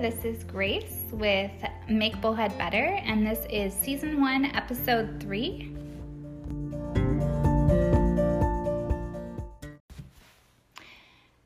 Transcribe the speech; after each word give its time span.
this 0.00 0.24
is 0.24 0.44
Grace 0.44 1.04
with 1.12 1.50
Make 1.86 2.18
Bullhead 2.22 2.56
Better, 2.56 2.98
and 3.04 3.26
this 3.26 3.44
is 3.50 3.74
season 3.74 4.18
one, 4.18 4.46
episode 4.46 5.20
three. 5.20 5.74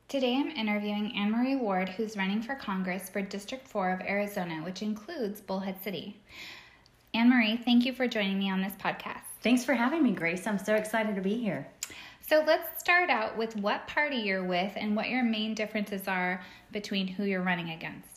Today 0.06 0.36
I'm 0.36 0.50
interviewing 0.52 1.12
Anne 1.16 1.32
Marie 1.32 1.56
Ward, 1.56 1.88
who's 1.88 2.16
running 2.16 2.40
for 2.40 2.54
Congress 2.54 3.10
for 3.10 3.20
District 3.20 3.66
4 3.66 3.90
of 3.90 4.00
Arizona, 4.02 4.62
which 4.62 4.82
includes 4.82 5.40
Bullhead 5.40 5.82
City. 5.82 6.20
Anne 7.12 7.30
Marie, 7.30 7.56
thank 7.56 7.84
you 7.84 7.92
for 7.92 8.06
joining 8.06 8.38
me 8.38 8.52
on 8.52 8.62
this 8.62 8.74
podcast. 8.74 9.22
Thanks 9.42 9.64
for 9.64 9.74
having 9.74 10.04
me, 10.04 10.12
Grace. 10.12 10.46
I'm 10.46 10.60
so 10.60 10.76
excited 10.76 11.16
to 11.16 11.20
be 11.20 11.34
here. 11.34 11.66
So 12.20 12.44
let's 12.46 12.80
start 12.80 13.10
out 13.10 13.36
with 13.36 13.56
what 13.56 13.88
party 13.88 14.18
you're 14.18 14.44
with 14.44 14.74
and 14.76 14.94
what 14.94 15.08
your 15.08 15.24
main 15.24 15.54
differences 15.54 16.06
are 16.06 16.40
between 16.70 17.08
who 17.08 17.24
you're 17.24 17.42
running 17.42 17.70
against. 17.70 18.13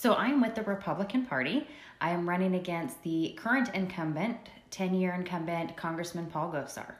So 0.00 0.14
I'm 0.14 0.40
with 0.40 0.54
the 0.54 0.62
Republican 0.62 1.26
Party. 1.26 1.66
I 2.00 2.12
am 2.12 2.26
running 2.26 2.54
against 2.54 3.02
the 3.02 3.36
current 3.36 3.68
incumbent, 3.74 4.38
10 4.70 4.94
year 4.94 5.12
incumbent, 5.12 5.76
Congressman 5.76 6.24
Paul 6.24 6.50
Gosar. 6.50 6.94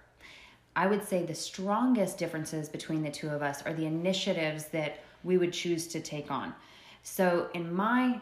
I 0.77 0.87
would 0.87 1.09
say 1.09 1.25
the 1.25 1.35
strongest 1.35 2.19
differences 2.19 2.69
between 2.69 3.03
the 3.03 3.11
two 3.11 3.31
of 3.31 3.41
us 3.41 3.63
are 3.63 3.73
the 3.73 3.87
initiatives 3.87 4.67
that 4.67 4.99
we 5.25 5.39
would 5.39 5.55
choose 5.55 5.87
to 5.87 6.01
take 6.03 6.31
on. 6.31 6.55
So, 7.03 7.49
in 7.55 7.73
my 7.73 8.21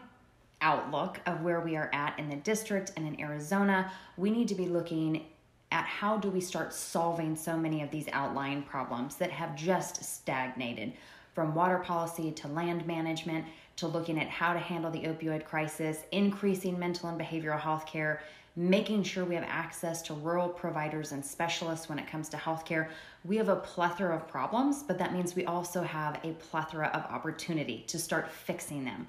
outlook 0.61 1.19
of 1.25 1.41
where 1.41 1.59
we 1.59 1.75
are 1.75 1.89
at 1.91 2.17
in 2.17 2.29
the 2.29 2.37
district 2.37 2.93
and 2.95 3.05
in 3.05 3.19
Arizona, 3.19 3.91
we 4.15 4.31
need 4.31 4.47
to 4.47 4.55
be 4.55 4.67
looking 4.67 5.25
at 5.73 5.83
how 5.83 6.15
do 6.15 6.29
we 6.29 6.39
start 6.39 6.73
solving 6.73 7.35
so 7.35 7.57
many 7.57 7.83
of 7.83 7.91
these 7.91 8.07
outlying 8.13 8.63
problems 8.63 9.17
that 9.17 9.29
have 9.29 9.57
just 9.57 10.05
stagnated 10.05 10.93
from 11.33 11.53
water 11.53 11.79
policy 11.79 12.31
to 12.31 12.47
land 12.47 12.85
management 12.87 13.45
to 13.79 13.87
looking 13.87 14.19
at 14.19 14.27
how 14.27 14.53
to 14.53 14.59
handle 14.59 14.91
the 14.91 15.03
opioid 15.03 15.45
crisis, 15.45 16.03
increasing 16.11 16.77
mental 16.77 17.09
and 17.09 17.19
behavioral 17.19 17.59
health 17.59 17.85
care, 17.85 18.21
making 18.55 19.03
sure 19.03 19.23
we 19.23 19.35
have 19.35 19.45
access 19.47 20.01
to 20.01 20.13
rural 20.13 20.49
providers 20.49 21.11
and 21.11 21.23
specialists 21.23 21.87
when 21.87 21.97
it 21.97 22.07
comes 22.07 22.27
to 22.29 22.37
healthcare. 22.37 22.89
We 23.23 23.37
have 23.37 23.47
a 23.47 23.55
plethora 23.55 24.15
of 24.15 24.27
problems, 24.27 24.83
but 24.83 24.97
that 24.97 25.13
means 25.13 25.35
we 25.35 25.45
also 25.45 25.81
have 25.81 26.19
a 26.23 26.33
plethora 26.33 26.87
of 26.87 27.03
opportunity 27.11 27.85
to 27.87 27.97
start 27.97 28.29
fixing 28.29 28.83
them. 28.83 29.07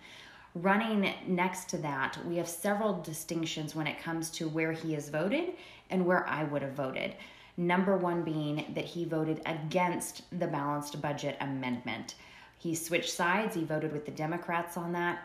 Running 0.54 1.14
next 1.26 1.68
to 1.70 1.78
that, 1.78 2.18
we 2.26 2.36
have 2.36 2.48
several 2.48 3.00
distinctions 3.02 3.74
when 3.74 3.86
it 3.86 4.00
comes 4.00 4.30
to 4.30 4.48
where 4.48 4.72
he 4.72 4.92
has 4.94 5.08
voted 5.08 5.54
and 5.90 6.06
where 6.06 6.28
I 6.28 6.44
would 6.44 6.62
have 6.62 6.72
voted. 6.72 7.14
Number 7.56 7.96
one 7.96 8.22
being 8.22 8.72
that 8.74 8.84
he 8.84 9.04
voted 9.04 9.42
against 9.46 10.22
the 10.38 10.46
balanced 10.46 11.00
budget 11.00 11.36
amendment. 11.40 12.14
He 12.60 12.74
switched 12.74 13.14
sides, 13.14 13.54
he 13.54 13.64
voted 13.64 13.90
with 13.90 14.04
the 14.04 14.10
Democrats 14.10 14.76
on 14.76 14.92
that. 14.92 15.22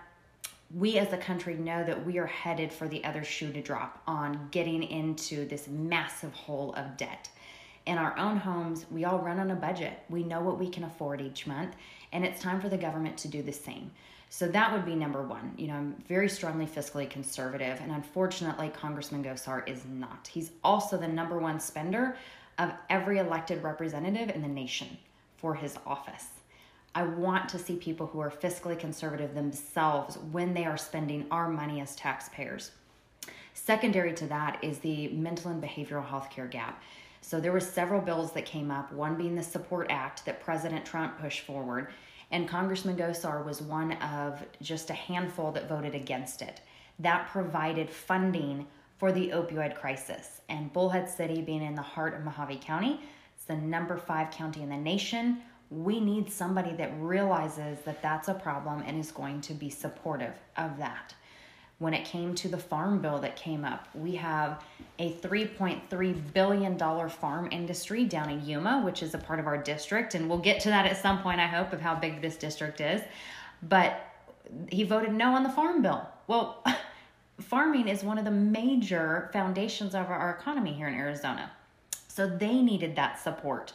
We 0.73 0.97
as 0.97 1.11
a 1.11 1.17
country 1.17 1.55
know 1.55 1.83
that 1.83 2.05
we 2.05 2.17
are 2.17 2.25
headed 2.25 2.71
for 2.71 2.87
the 2.87 3.03
other 3.03 3.25
shoe 3.25 3.51
to 3.51 3.61
drop 3.61 4.01
on 4.07 4.47
getting 4.51 4.83
into 4.83 5.45
this 5.45 5.67
massive 5.67 6.31
hole 6.31 6.73
of 6.75 6.95
debt. 6.95 7.27
In 7.87 7.97
our 7.97 8.17
own 8.17 8.37
homes, 8.37 8.85
we 8.89 9.03
all 9.03 9.19
run 9.19 9.41
on 9.41 9.51
a 9.51 9.55
budget. 9.55 9.99
We 10.09 10.23
know 10.23 10.39
what 10.39 10.57
we 10.57 10.69
can 10.69 10.85
afford 10.85 11.19
each 11.19 11.45
month, 11.45 11.75
and 12.13 12.23
it's 12.23 12.41
time 12.41 12.61
for 12.61 12.69
the 12.69 12.77
government 12.77 13.17
to 13.17 13.27
do 13.27 13.43
the 13.43 13.51
same. 13.51 13.91
So 14.29 14.47
that 14.47 14.71
would 14.71 14.85
be 14.85 14.95
number 14.95 15.21
one. 15.21 15.53
You 15.57 15.67
know, 15.67 15.73
I'm 15.73 15.95
very 16.07 16.29
strongly 16.29 16.65
fiscally 16.65 17.09
conservative, 17.09 17.81
and 17.81 17.91
unfortunately, 17.91 18.69
Congressman 18.69 19.25
Gosar 19.25 19.67
is 19.67 19.83
not. 19.85 20.29
He's 20.31 20.51
also 20.63 20.95
the 20.95 21.07
number 21.07 21.37
one 21.37 21.59
spender 21.59 22.15
of 22.59 22.71
every 22.89 23.17
elected 23.17 23.61
representative 23.61 24.33
in 24.33 24.41
the 24.41 24.47
nation 24.47 24.97
for 25.35 25.53
his 25.53 25.77
office. 25.85 26.27
I 26.95 27.03
want 27.03 27.49
to 27.49 27.59
see 27.59 27.75
people 27.75 28.07
who 28.07 28.19
are 28.19 28.31
fiscally 28.31 28.79
conservative 28.79 29.35
themselves 29.35 30.17
when 30.31 30.53
they 30.53 30.65
are 30.65 30.77
spending 30.77 31.27
our 31.29 31.49
money 31.49 31.81
as 31.81 31.95
taxpayers. 31.95 32.71
Secondary 33.53 34.13
to 34.13 34.27
that 34.27 34.57
is 34.63 34.79
the 34.79 35.09
mental 35.09 35.51
and 35.51 35.61
behavioral 35.61 36.07
health 36.07 36.29
care 36.29 36.47
gap. 36.47 36.81
So 37.21 37.39
there 37.39 37.51
were 37.51 37.59
several 37.59 38.01
bills 38.01 38.31
that 38.31 38.45
came 38.45 38.71
up, 38.71 38.91
one 38.91 39.15
being 39.15 39.35
the 39.35 39.43
Support 39.43 39.87
Act 39.89 40.25
that 40.25 40.41
President 40.41 40.85
Trump 40.85 41.19
pushed 41.19 41.41
forward 41.41 41.89
and 42.31 42.49
Congressman 42.49 42.97
Gosar 42.97 43.45
was 43.45 43.61
one 43.61 43.93
of 43.93 44.43
just 44.61 44.89
a 44.89 44.93
handful 44.93 45.51
that 45.51 45.69
voted 45.69 45.95
against 45.95 46.41
it. 46.41 46.61
That 46.99 47.27
provided 47.27 47.89
funding 47.89 48.67
for 48.97 49.11
the 49.11 49.29
opioid 49.29 49.75
crisis. 49.75 50.41
And 50.49 50.71
Bullhead 50.73 51.09
City, 51.09 51.41
being 51.41 51.61
in 51.61 51.75
the 51.75 51.81
heart 51.81 52.13
of 52.13 52.21
Mohave 52.21 52.61
County, 52.61 53.01
it's 53.35 53.45
the 53.45 53.55
number 53.55 53.97
five 53.97 54.31
county 54.31 54.61
in 54.61 54.69
the 54.69 54.77
nation. 54.77 55.41
We 55.69 55.99
need 55.99 56.31
somebody 56.31 56.73
that 56.75 56.91
realizes 56.99 57.79
that 57.85 58.01
that's 58.01 58.27
a 58.27 58.33
problem 58.33 58.83
and 58.85 58.99
is 58.99 59.11
going 59.11 59.41
to 59.41 59.53
be 59.53 59.69
supportive 59.69 60.33
of 60.57 60.77
that 60.77 61.15
when 61.77 61.93
it 61.93 62.05
came 62.05 62.33
to 62.33 62.47
the 62.47 62.57
farm 62.57 63.01
bill 63.01 63.19
that 63.19 63.35
came 63.35 63.65
up. 63.65 63.87
We 63.93 64.15
have 64.15 64.63
a 64.97 65.11
$3.3 65.13 66.33
billion 66.33 66.79
farm 67.09 67.49
industry 67.51 68.05
down 68.05 68.29
in 68.29 68.45
Yuma, 68.45 68.81
which 68.85 69.03
is 69.03 69.13
a 69.13 69.17
part 69.17 69.39
of 69.39 69.47
our 69.47 69.57
district. 69.57 70.15
And 70.15 70.29
we'll 70.29 70.39
get 70.39 70.61
to 70.61 70.69
that 70.69 70.85
at 70.85 70.97
some 70.97 71.21
point, 71.21 71.39
I 71.39 71.47
hope, 71.47 71.73
of 71.73 71.81
how 71.81 71.95
big 71.95 72.21
this 72.21 72.37
district 72.37 72.79
is. 72.79 73.01
But 73.61 73.99
he 74.69 74.83
voted 74.83 75.13
no 75.13 75.33
on 75.33 75.43
the 75.43 75.49
farm 75.49 75.81
bill. 75.81 76.07
Well, 76.27 76.63
farming 77.41 77.89
is 77.89 78.03
one 78.03 78.17
of 78.17 78.23
the 78.23 78.31
major 78.31 79.29
foundations 79.33 79.95
of 79.95 80.09
our 80.09 80.37
economy 80.39 80.71
here 80.71 80.87
in 80.87 80.93
Arizona. 80.93 81.51
So 82.07 82.25
they 82.25 82.61
needed 82.61 82.95
that 82.95 83.19
support. 83.19 83.73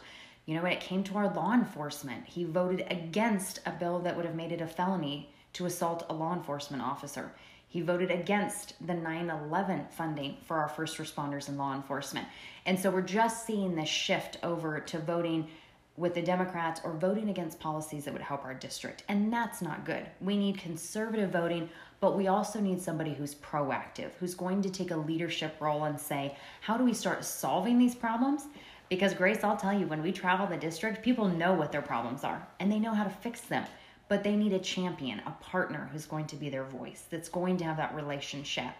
You 0.51 0.57
know, 0.57 0.63
when 0.63 0.73
it 0.73 0.81
came 0.81 1.01
to 1.05 1.17
our 1.17 1.33
law 1.33 1.53
enforcement, 1.53 2.25
he 2.25 2.43
voted 2.43 2.85
against 2.91 3.61
a 3.65 3.71
bill 3.71 3.99
that 3.99 4.17
would 4.17 4.25
have 4.25 4.35
made 4.35 4.51
it 4.51 4.59
a 4.59 4.67
felony 4.67 5.29
to 5.53 5.65
assault 5.65 6.05
a 6.09 6.13
law 6.13 6.33
enforcement 6.33 6.83
officer. 6.83 7.31
He 7.69 7.79
voted 7.79 8.11
against 8.11 8.73
the 8.85 8.93
9 8.93 9.29
11 9.29 9.85
funding 9.91 10.35
for 10.43 10.57
our 10.57 10.67
first 10.67 10.97
responders 10.97 11.47
and 11.47 11.57
law 11.57 11.73
enforcement. 11.73 12.27
And 12.65 12.77
so 12.77 12.91
we're 12.91 13.01
just 13.01 13.45
seeing 13.45 13.75
this 13.75 13.87
shift 13.87 14.39
over 14.43 14.81
to 14.81 14.99
voting 14.99 15.47
with 15.95 16.15
the 16.15 16.21
Democrats 16.21 16.81
or 16.83 16.91
voting 16.91 17.29
against 17.29 17.61
policies 17.61 18.03
that 18.03 18.13
would 18.13 18.21
help 18.21 18.43
our 18.43 18.53
district. 18.53 19.03
And 19.07 19.31
that's 19.31 19.61
not 19.61 19.85
good. 19.85 20.05
We 20.19 20.35
need 20.35 20.57
conservative 20.57 21.29
voting, 21.29 21.69
but 22.01 22.17
we 22.17 22.27
also 22.27 22.59
need 22.59 22.81
somebody 22.81 23.13
who's 23.13 23.35
proactive, 23.35 24.11
who's 24.19 24.35
going 24.35 24.63
to 24.63 24.69
take 24.69 24.91
a 24.91 24.97
leadership 24.97 25.55
role 25.61 25.85
and 25.85 25.97
say, 25.97 26.35
how 26.59 26.75
do 26.75 26.83
we 26.83 26.93
start 26.93 27.23
solving 27.23 27.79
these 27.79 27.95
problems? 27.95 28.47
Because, 28.91 29.15
Grace, 29.15 29.43
I'll 29.43 29.57
tell 29.57 29.73
you, 29.73 29.87
when 29.87 30.03
we 30.03 30.11
travel 30.11 30.45
the 30.45 30.57
district, 30.57 31.01
people 31.01 31.27
know 31.27 31.53
what 31.53 31.71
their 31.71 31.81
problems 31.81 32.23
are 32.23 32.45
and 32.59 32.71
they 32.71 32.77
know 32.77 32.93
how 32.93 33.03
to 33.03 33.09
fix 33.09 33.41
them 33.41 33.65
but 34.11 34.25
they 34.25 34.35
need 34.35 34.51
a 34.51 34.59
champion, 34.59 35.21
a 35.25 35.31
partner 35.39 35.89
who's 35.93 36.05
going 36.05 36.27
to 36.27 36.35
be 36.35 36.49
their 36.49 36.65
voice, 36.65 37.05
that's 37.09 37.29
going 37.29 37.55
to 37.55 37.63
have 37.63 37.77
that 37.77 37.95
relationship. 37.95 38.73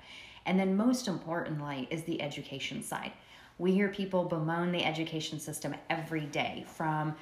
And 0.46 0.60
then, 0.60 0.76
most 0.76 1.08
importantly, 1.08 1.88
is 1.90 2.04
the 2.04 2.22
education 2.22 2.84
side. 2.84 3.14
We 3.58 3.72
hear 3.72 3.88
people 3.88 4.26
bemoan 4.26 4.74
the 4.74 4.84
education 4.84 5.40
system 5.40 5.74
every 5.90 6.26
day 6.26 6.66
from 6.68 7.16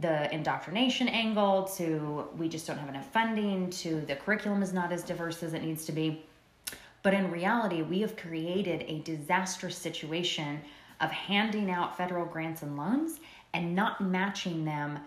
the 0.00 0.34
indoctrination 0.34 1.06
angle 1.06 1.62
to 1.76 2.26
we 2.36 2.48
just 2.48 2.66
don't 2.66 2.78
have 2.78 2.88
enough 2.88 3.08
funding 3.12 3.70
to 3.70 4.00
the 4.00 4.16
curriculum 4.16 4.60
is 4.60 4.72
not 4.72 4.90
as 4.90 5.04
diverse 5.04 5.40
as 5.44 5.54
it 5.54 5.62
needs 5.62 5.84
to 5.84 5.92
be. 5.92 6.24
But 7.04 7.14
in 7.14 7.30
reality, 7.30 7.82
we 7.82 8.00
have 8.00 8.16
created 8.16 8.84
a 8.88 8.98
disastrous 9.02 9.78
situation 9.78 10.60
of 11.00 11.10
handing 11.10 11.70
out 11.70 11.96
federal 11.96 12.24
grants 12.24 12.62
and 12.62 12.76
loans 12.76 13.20
and 13.52 13.74
not 13.74 14.00
matching 14.00 14.64
them 14.64 14.98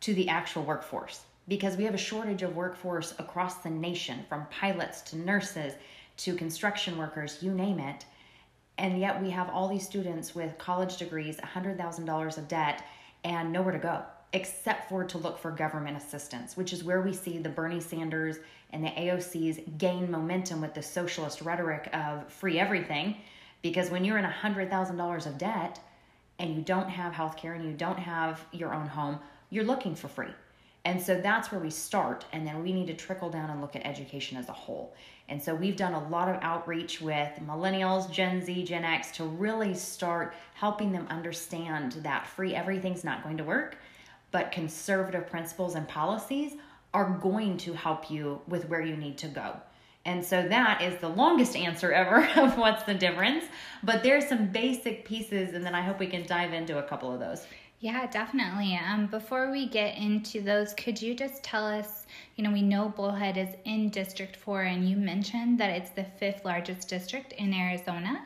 to 0.00 0.14
the 0.14 0.28
actual 0.28 0.62
workforce 0.62 1.22
because 1.48 1.76
we 1.76 1.84
have 1.84 1.94
a 1.94 1.98
shortage 1.98 2.42
of 2.42 2.56
workforce 2.56 3.14
across 3.18 3.56
the 3.56 3.70
nation 3.70 4.24
from 4.28 4.46
pilots 4.50 5.02
to 5.02 5.16
nurses 5.16 5.74
to 6.16 6.34
construction 6.34 6.96
workers, 6.96 7.38
you 7.42 7.52
name 7.52 7.78
it. 7.78 8.04
And 8.78 8.98
yet 8.98 9.20
we 9.22 9.30
have 9.30 9.50
all 9.50 9.68
these 9.68 9.86
students 9.86 10.34
with 10.34 10.56
college 10.58 10.96
degrees, 10.96 11.36
$100,000 11.36 12.38
of 12.38 12.48
debt, 12.48 12.84
and 13.24 13.52
nowhere 13.52 13.72
to 13.72 13.78
go 13.78 14.02
except 14.34 14.88
for 14.88 15.04
to 15.04 15.16
look 15.16 15.38
for 15.38 15.52
government 15.52 15.96
assistance, 15.96 16.56
which 16.56 16.72
is 16.72 16.82
where 16.82 17.00
we 17.00 17.12
see 17.12 17.38
the 17.38 17.48
Bernie 17.48 17.80
Sanders 17.80 18.38
and 18.72 18.84
the 18.84 18.88
AOCs 18.88 19.78
gain 19.78 20.10
momentum 20.10 20.60
with 20.60 20.74
the 20.74 20.82
socialist 20.82 21.40
rhetoric 21.40 21.88
of 21.92 22.30
free 22.30 22.58
everything. 22.58 23.16
Because 23.64 23.88
when 23.88 24.04
you're 24.04 24.18
in 24.18 24.26
$100,000 24.26 25.26
of 25.26 25.38
debt 25.38 25.80
and 26.38 26.54
you 26.54 26.60
don't 26.60 26.90
have 26.90 27.14
health 27.14 27.38
care 27.38 27.54
and 27.54 27.64
you 27.64 27.72
don't 27.72 27.98
have 27.98 28.44
your 28.52 28.74
own 28.74 28.86
home, 28.86 29.18
you're 29.48 29.64
looking 29.64 29.94
for 29.94 30.06
free. 30.06 30.34
And 30.84 31.00
so 31.00 31.18
that's 31.18 31.50
where 31.50 31.62
we 31.62 31.70
start. 31.70 32.26
And 32.34 32.46
then 32.46 32.62
we 32.62 32.74
need 32.74 32.88
to 32.88 32.94
trickle 32.94 33.30
down 33.30 33.48
and 33.48 33.62
look 33.62 33.74
at 33.74 33.86
education 33.86 34.36
as 34.36 34.50
a 34.50 34.52
whole. 34.52 34.94
And 35.30 35.42
so 35.42 35.54
we've 35.54 35.76
done 35.76 35.94
a 35.94 36.08
lot 36.08 36.28
of 36.28 36.36
outreach 36.42 37.00
with 37.00 37.30
millennials, 37.40 38.10
Gen 38.10 38.44
Z, 38.44 38.64
Gen 38.64 38.84
X 38.84 39.10
to 39.12 39.24
really 39.24 39.72
start 39.72 40.34
helping 40.52 40.92
them 40.92 41.06
understand 41.08 41.92
that 42.02 42.26
free 42.26 42.54
everything's 42.54 43.02
not 43.02 43.22
going 43.22 43.38
to 43.38 43.44
work, 43.44 43.78
but 44.30 44.52
conservative 44.52 45.26
principles 45.26 45.74
and 45.74 45.88
policies 45.88 46.52
are 46.92 47.18
going 47.22 47.56
to 47.56 47.72
help 47.72 48.10
you 48.10 48.42
with 48.46 48.68
where 48.68 48.82
you 48.82 48.94
need 48.94 49.16
to 49.16 49.28
go. 49.28 49.56
And 50.06 50.24
so 50.24 50.46
that 50.48 50.82
is 50.82 51.00
the 51.00 51.08
longest 51.08 51.56
answer 51.56 51.92
ever 51.92 52.28
of 52.36 52.58
what's 52.58 52.82
the 52.84 52.94
difference. 52.94 53.44
But 53.82 54.02
there's 54.02 54.28
some 54.28 54.48
basic 54.48 55.04
pieces, 55.04 55.54
and 55.54 55.64
then 55.64 55.74
I 55.74 55.82
hope 55.82 55.98
we 55.98 56.06
can 56.06 56.26
dive 56.26 56.52
into 56.52 56.78
a 56.78 56.82
couple 56.82 57.12
of 57.12 57.20
those. 57.20 57.46
Yeah, 57.80 58.06
definitely. 58.06 58.80
Um, 58.82 59.06
before 59.06 59.50
we 59.50 59.68
get 59.68 59.98
into 59.98 60.40
those, 60.40 60.72
could 60.72 61.00
you 61.00 61.14
just 61.14 61.42
tell 61.42 61.66
us? 61.66 62.06
You 62.36 62.44
know, 62.44 62.50
we 62.50 62.62
know 62.62 62.88
Bullhead 62.88 63.36
is 63.36 63.50
in 63.64 63.90
District 63.90 64.36
4, 64.36 64.62
and 64.62 64.88
you 64.88 64.96
mentioned 64.96 65.58
that 65.60 65.70
it's 65.70 65.90
the 65.90 66.04
fifth 66.04 66.44
largest 66.44 66.88
district 66.88 67.32
in 67.34 67.52
Arizona. 67.52 68.24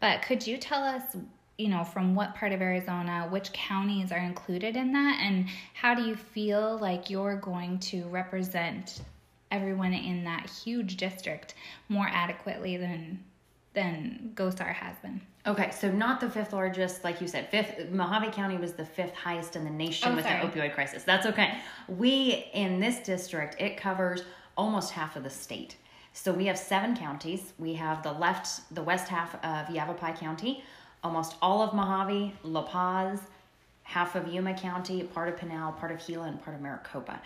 But 0.00 0.22
could 0.22 0.46
you 0.46 0.56
tell 0.56 0.82
us, 0.82 1.02
you 1.58 1.68
know, 1.68 1.84
from 1.84 2.14
what 2.14 2.34
part 2.34 2.52
of 2.52 2.62
Arizona, 2.62 3.26
which 3.30 3.52
counties 3.52 4.10
are 4.10 4.18
included 4.18 4.74
in 4.74 4.92
that, 4.92 5.18
and 5.20 5.48
how 5.74 5.94
do 5.94 6.02
you 6.02 6.16
feel 6.16 6.78
like 6.78 7.10
you're 7.10 7.36
going 7.36 7.80
to 7.80 8.04
represent 8.04 9.02
everyone 9.54 9.92
in 9.92 10.24
that 10.24 10.50
huge 10.50 10.96
district 10.96 11.54
more 11.88 12.08
adequately 12.10 12.76
than 12.76 13.22
than 13.74 14.30
Gosar 14.34 14.72
has 14.72 14.96
been? 14.98 15.20
Okay, 15.46 15.70
so 15.72 15.90
not 15.90 16.20
the 16.20 16.30
fifth 16.30 16.52
largest, 16.52 17.02
like 17.02 17.20
you 17.20 17.26
said. 17.26 17.48
Fifth, 17.50 17.90
Mohave 17.92 18.32
County 18.32 18.56
was 18.56 18.72
the 18.74 18.84
fifth 18.84 19.14
highest 19.14 19.56
in 19.56 19.64
the 19.64 19.70
nation 19.70 20.12
Oh, 20.12 20.14
with 20.14 20.24
sorry. 20.24 20.40
the 20.46 20.46
opioid 20.52 20.74
crisis. 20.74 21.02
That's 21.02 21.26
okay. 21.26 21.58
We 21.88 22.46
in 22.54 22.78
this 22.78 22.98
district, 23.00 23.60
it 23.60 23.76
covers 23.76 24.22
almost 24.56 24.92
half 24.92 25.16
of 25.16 25.24
the 25.24 25.30
state. 25.30 25.76
So 26.12 26.32
we 26.32 26.46
have 26.46 26.56
seven 26.56 26.96
counties. 26.96 27.52
We 27.58 27.74
have 27.74 28.02
the 28.04 28.12
left, 28.12 28.72
the 28.72 28.82
west 28.82 29.08
half 29.08 29.34
of 29.44 29.74
Yavapai 29.74 30.12
County, 30.12 30.62
almost 31.02 31.34
all 31.42 31.60
of 31.62 31.70
Mohave, 31.70 32.32
La 32.44 32.62
Paz, 32.62 33.18
half 33.82 34.14
of 34.14 34.28
Yuma 34.28 34.54
County, 34.54 35.02
part 35.02 35.28
of 35.28 35.36
Pinal, 35.36 35.72
part 35.72 35.90
of 35.90 36.04
Gila, 36.06 36.26
and 36.28 36.40
part 36.42 36.54
of 36.54 36.62
Maricopa. 36.62 37.20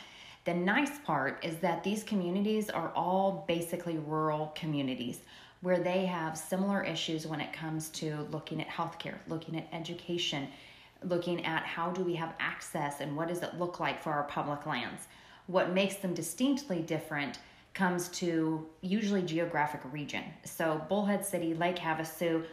The 0.49 0.55
nice 0.55 0.99
part 1.01 1.45
is 1.45 1.59
that 1.59 1.85
these 1.85 2.03
communities 2.03 2.71
are 2.71 2.91
all 2.97 3.45
basically 3.47 3.99
rural 3.99 4.51
communities 4.55 5.21
where 5.61 5.79
they 5.79 6.07
have 6.07 6.39
similar 6.39 6.83
issues 6.83 7.27
when 7.27 7.39
it 7.39 7.53
comes 7.53 7.91
to 7.91 8.27
looking 8.31 8.63
at 8.63 8.67
healthcare, 8.67 9.17
looking 9.29 9.59
at 9.59 9.69
education, 9.75 10.49
looking 11.05 11.45
at 11.45 11.65
how 11.65 11.91
do 11.91 12.03
we 12.03 12.15
have 12.15 12.33
access 12.41 13.03
and 13.03 13.15
what 13.15 13.29
does 13.29 13.43
it 13.43 13.59
look 13.59 13.79
like 13.79 14.03
for 14.03 14.11
our 14.11 14.23
public 14.23 14.65
lands. 14.65 15.03
What 15.49 15.75
makes 15.75 15.97
them 15.97 16.15
distinctly 16.15 16.81
different 16.81 17.41
comes 17.75 18.09
to 18.21 18.67
usually 18.81 19.21
geographic 19.21 19.83
region. 19.93 20.25
So 20.47 20.81
Bullhead 20.89 21.27
City, 21.27 21.53
Lake 21.53 21.77
Havasu, 21.77 22.47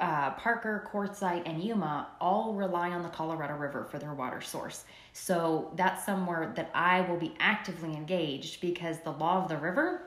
uh, 0.00 0.30
Parker, 0.30 0.88
Quartzsite, 0.90 1.42
and 1.46 1.62
Yuma 1.62 2.08
all 2.20 2.54
rely 2.54 2.90
on 2.90 3.02
the 3.02 3.08
Colorado 3.10 3.54
River 3.54 3.84
for 3.84 3.98
their 3.98 4.14
water 4.14 4.40
source. 4.40 4.84
So 5.12 5.72
that's 5.76 6.04
somewhere 6.04 6.52
that 6.56 6.70
I 6.74 7.02
will 7.02 7.18
be 7.18 7.34
actively 7.38 7.94
engaged 7.94 8.60
because 8.60 9.00
the 9.00 9.12
law 9.12 9.42
of 9.42 9.48
the 9.48 9.56
river 9.56 10.02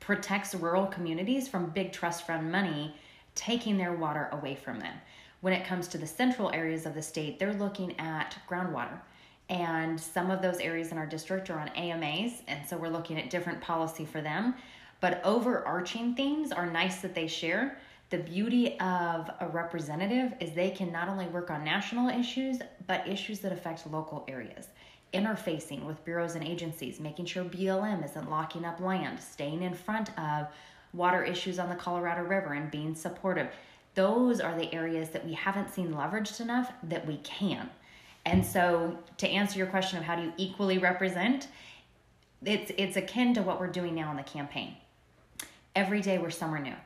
protects 0.00 0.54
rural 0.54 0.86
communities 0.86 1.48
from 1.48 1.70
big 1.70 1.92
trust 1.92 2.26
fund 2.26 2.50
money 2.50 2.94
taking 3.34 3.78
their 3.78 3.92
water 3.92 4.28
away 4.32 4.54
from 4.54 4.80
them. 4.80 4.94
When 5.40 5.52
it 5.52 5.64
comes 5.64 5.88
to 5.88 5.98
the 5.98 6.06
central 6.06 6.50
areas 6.50 6.84
of 6.84 6.94
the 6.94 7.02
state, 7.02 7.38
they're 7.38 7.54
looking 7.54 7.98
at 7.98 8.36
groundwater. 8.48 9.00
And 9.48 9.98
some 9.98 10.30
of 10.30 10.42
those 10.42 10.58
areas 10.58 10.92
in 10.92 10.98
our 10.98 11.06
district 11.06 11.50
are 11.50 11.58
on 11.58 11.68
AMAs, 11.70 12.42
and 12.46 12.66
so 12.66 12.76
we're 12.76 12.88
looking 12.88 13.18
at 13.18 13.30
different 13.30 13.60
policy 13.60 14.04
for 14.04 14.20
them. 14.20 14.54
But 15.00 15.20
overarching 15.24 16.14
themes 16.14 16.52
are 16.52 16.66
nice 16.66 17.00
that 17.00 17.14
they 17.14 17.26
share. 17.26 17.78
The 18.10 18.18
beauty 18.18 18.78
of 18.80 19.30
a 19.38 19.46
representative 19.46 20.34
is 20.40 20.52
they 20.52 20.70
can 20.70 20.90
not 20.90 21.08
only 21.08 21.26
work 21.26 21.48
on 21.48 21.64
national 21.64 22.08
issues, 22.08 22.58
but 22.88 23.06
issues 23.06 23.38
that 23.40 23.52
affect 23.52 23.90
local 23.90 24.24
areas 24.28 24.68
interfacing 25.12 25.84
with 25.84 26.04
bureaus 26.04 26.36
and 26.36 26.44
agencies, 26.44 27.00
making 27.00 27.26
sure 27.26 27.44
BLM 27.44 28.04
isn't 28.04 28.30
locking 28.30 28.64
up 28.64 28.80
land, 28.80 29.20
staying 29.20 29.62
in 29.62 29.74
front 29.74 30.16
of 30.18 30.46
water 30.92 31.24
issues 31.24 31.58
on 31.58 31.68
the 31.68 31.74
Colorado 31.74 32.22
River 32.22 32.52
and 32.52 32.70
being 32.70 32.94
supportive. 32.94 33.48
Those 33.94 34.40
are 34.40 34.56
the 34.56 34.72
areas 34.72 35.10
that 35.10 35.24
we 35.24 35.32
haven't 35.32 35.72
seen 35.72 35.92
leveraged 35.92 36.40
enough 36.40 36.72
that 36.84 37.04
we 37.06 37.16
can. 37.18 37.68
And 38.24 38.44
so 38.44 38.98
to 39.18 39.28
answer 39.28 39.58
your 39.58 39.66
question 39.66 39.98
of 39.98 40.04
how 40.04 40.14
do 40.14 40.22
you 40.22 40.32
equally 40.36 40.78
represent, 40.78 41.48
it's 42.44 42.70
it's 42.78 42.96
akin 42.96 43.34
to 43.34 43.42
what 43.42 43.58
we're 43.58 43.66
doing 43.66 43.94
now 43.94 44.10
in 44.10 44.16
the 44.16 44.22
campaign. 44.22 44.76
Every 45.74 46.00
day 46.00 46.18
we're 46.18 46.30
somewhere 46.30 46.60
new 46.60 46.76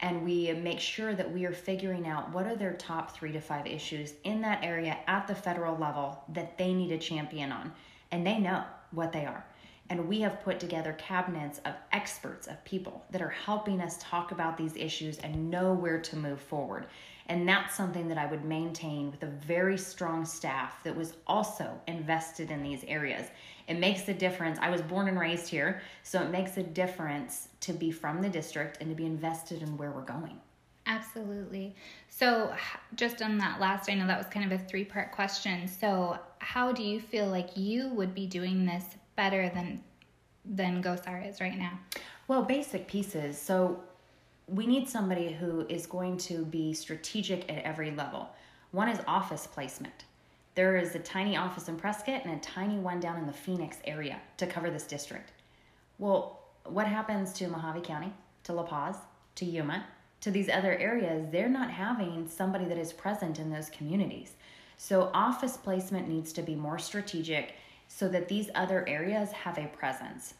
and 0.00 0.24
we 0.24 0.52
make 0.52 0.80
sure 0.80 1.14
that 1.14 1.32
we 1.32 1.46
are 1.46 1.52
figuring 1.52 2.06
out 2.06 2.30
what 2.32 2.46
are 2.46 2.56
their 2.56 2.74
top 2.74 3.16
three 3.16 3.32
to 3.32 3.40
five 3.40 3.66
issues 3.66 4.14
in 4.24 4.40
that 4.42 4.62
area 4.62 4.98
at 5.06 5.26
the 5.26 5.34
federal 5.34 5.76
level 5.76 6.22
that 6.28 6.58
they 6.58 6.74
need 6.74 6.92
a 6.92 6.98
champion 6.98 7.50
on. 7.50 7.72
And 8.12 8.26
they 8.26 8.38
know 8.38 8.64
what 8.90 9.12
they 9.12 9.24
are. 9.24 9.44
And 9.88 10.08
we 10.08 10.20
have 10.20 10.42
put 10.42 10.58
together 10.58 10.94
cabinets 10.94 11.60
of 11.64 11.74
experts, 11.92 12.46
of 12.46 12.62
people 12.64 13.04
that 13.10 13.22
are 13.22 13.28
helping 13.28 13.80
us 13.80 13.98
talk 14.00 14.32
about 14.32 14.56
these 14.56 14.76
issues 14.76 15.18
and 15.18 15.50
know 15.50 15.72
where 15.72 16.00
to 16.00 16.16
move 16.16 16.40
forward. 16.40 16.86
And 17.28 17.48
that's 17.48 17.74
something 17.74 18.08
that 18.08 18.18
I 18.18 18.26
would 18.26 18.44
maintain 18.44 19.10
with 19.10 19.22
a 19.22 19.26
very 19.26 19.78
strong 19.78 20.24
staff 20.24 20.82
that 20.84 20.96
was 20.96 21.14
also 21.26 21.80
invested 21.86 22.50
in 22.50 22.62
these 22.62 22.84
areas. 22.84 23.28
It 23.68 23.78
makes 23.78 24.08
a 24.08 24.14
difference. 24.14 24.58
I 24.60 24.70
was 24.70 24.80
born 24.80 25.08
and 25.08 25.18
raised 25.18 25.48
here, 25.48 25.80
so 26.02 26.22
it 26.22 26.30
makes 26.30 26.56
a 26.56 26.62
difference 26.62 27.48
to 27.60 27.72
be 27.72 27.90
from 27.90 28.22
the 28.22 28.28
district 28.28 28.78
and 28.80 28.88
to 28.90 28.94
be 28.94 29.06
invested 29.06 29.62
in 29.62 29.76
where 29.76 29.90
we're 29.90 30.02
going. 30.02 30.40
Absolutely. 30.86 31.74
So, 32.08 32.54
just 32.94 33.20
on 33.20 33.38
that 33.38 33.60
last, 33.60 33.90
I 33.90 33.94
know 33.94 34.06
that 34.06 34.18
was 34.18 34.28
kind 34.28 34.50
of 34.50 34.60
a 34.60 34.62
three 34.64 34.84
part 34.84 35.10
question. 35.10 35.66
So, 35.66 36.16
how 36.38 36.70
do 36.70 36.84
you 36.84 37.00
feel 37.00 37.26
like 37.26 37.56
you 37.56 37.88
would 37.88 38.14
be 38.14 38.26
doing 38.26 38.64
this 38.64 38.84
better 39.16 39.48
than 39.48 39.82
than 40.44 40.82
Gosar 40.82 41.28
is 41.28 41.40
right 41.40 41.58
now? 41.58 41.78
Well, 42.28 42.42
basic 42.42 42.86
pieces. 42.86 43.40
So 43.40 43.80
we 44.46 44.66
need 44.66 44.88
somebody 44.88 45.32
who 45.32 45.66
is 45.68 45.86
going 45.86 46.18
to 46.18 46.44
be 46.44 46.72
strategic 46.72 47.50
at 47.50 47.64
every 47.64 47.90
level. 47.90 48.28
One 48.70 48.88
is 48.88 49.00
office 49.06 49.46
placement. 49.46 50.04
There 50.56 50.78
is 50.78 50.94
a 50.94 50.98
tiny 50.98 51.36
office 51.36 51.68
in 51.68 51.76
Prescott 51.76 52.22
and 52.24 52.32
a 52.32 52.40
tiny 52.40 52.78
one 52.78 52.98
down 52.98 53.18
in 53.18 53.26
the 53.26 53.32
Phoenix 53.32 53.76
area 53.84 54.18
to 54.38 54.46
cover 54.46 54.70
this 54.70 54.86
district. 54.86 55.32
Well, 55.98 56.40
what 56.64 56.86
happens 56.86 57.34
to 57.34 57.44
Mohave 57.44 57.84
County, 57.84 58.10
to 58.44 58.54
La 58.54 58.62
Paz, 58.62 58.96
to 59.34 59.44
Yuma, 59.44 59.84
to 60.22 60.30
these 60.30 60.48
other 60.48 60.74
areas? 60.78 61.26
They're 61.30 61.50
not 61.50 61.70
having 61.70 62.26
somebody 62.26 62.64
that 62.64 62.78
is 62.78 62.94
present 62.94 63.38
in 63.38 63.50
those 63.50 63.68
communities. 63.68 64.32
So, 64.78 65.10
office 65.12 65.58
placement 65.58 66.08
needs 66.08 66.32
to 66.32 66.42
be 66.42 66.54
more 66.54 66.78
strategic 66.78 67.56
so 67.88 68.08
that 68.08 68.26
these 68.26 68.48
other 68.54 68.88
areas 68.88 69.32
have 69.32 69.58
a 69.58 69.66
presence 69.66 70.34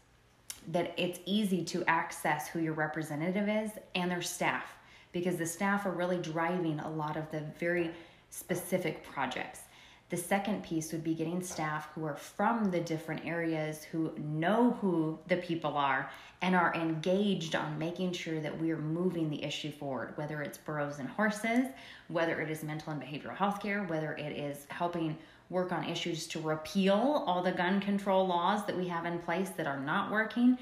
that 0.69 0.95
it's 0.97 1.21
easy 1.27 1.63
to 1.63 1.85
access 1.85 2.49
who 2.49 2.61
your 2.61 2.73
representative 2.73 3.51
is 3.51 3.71
and 3.95 4.11
their 4.11 4.23
staff 4.23 4.77
because 5.13 5.37
the 5.37 5.47
staff 5.47 5.85
are 5.85 5.93
really 5.93 6.19
driving 6.19 6.81
a 6.81 6.91
lot 6.91 7.19
of 7.19 7.31
the 7.31 7.43
very 7.59 7.91
specific 8.31 9.05
projects. 9.05 9.61
The 10.09 10.17
second 10.17 10.63
piece 10.63 10.93
would 10.93 11.03
be 11.03 11.15
getting 11.15 11.43
staff 11.43 11.89
who 11.93 12.05
are 12.05 12.15
from 12.15 12.71
the 12.71 12.79
different 12.79 13.27
areas 13.27 13.83
who 13.83 14.13
know 14.19 14.79
who 14.81 15.19
the 15.27 15.39
people 15.39 15.77
are 15.77 16.11
and 16.43 16.55
are 16.55 16.73
engaged 16.77 17.57
on 17.57 17.77
making 17.77 18.13
sure 18.13 18.39
that 18.39 18.61
we 18.61 18.71
are 18.71 18.79
moving 18.79 19.29
the 19.31 19.43
issue 19.43 19.73
forward, 19.73 20.17
whether 20.17 20.43
it's 20.43 20.59
burros 20.59 21.01
and 21.01 21.09
horses, 21.09 21.67
whether 22.07 22.41
it 22.41 22.51
is 22.51 22.63
mental 22.63 22.93
and 22.93 23.03
behavioral 23.03 23.37
health 23.37 23.61
care, 23.61 23.83
whether 23.85 24.13
it 24.13 24.31
is 24.31 24.67
helping 24.69 25.19
work 25.51 25.73
on 25.73 25.83
issues 25.85 26.29
to 26.29 26.41
repeal 26.41 27.25
all 27.27 27.43
the 27.43 27.51
gun 27.53 27.81
control 27.81 28.27
laws 28.27 28.65
that 28.67 28.77
we 28.77 28.87
have 28.87 29.07
in 29.07 29.19
place 29.19 29.51
that 29.51 29.67
are 29.67 29.81
not 29.81 30.13
working, 30.13 30.57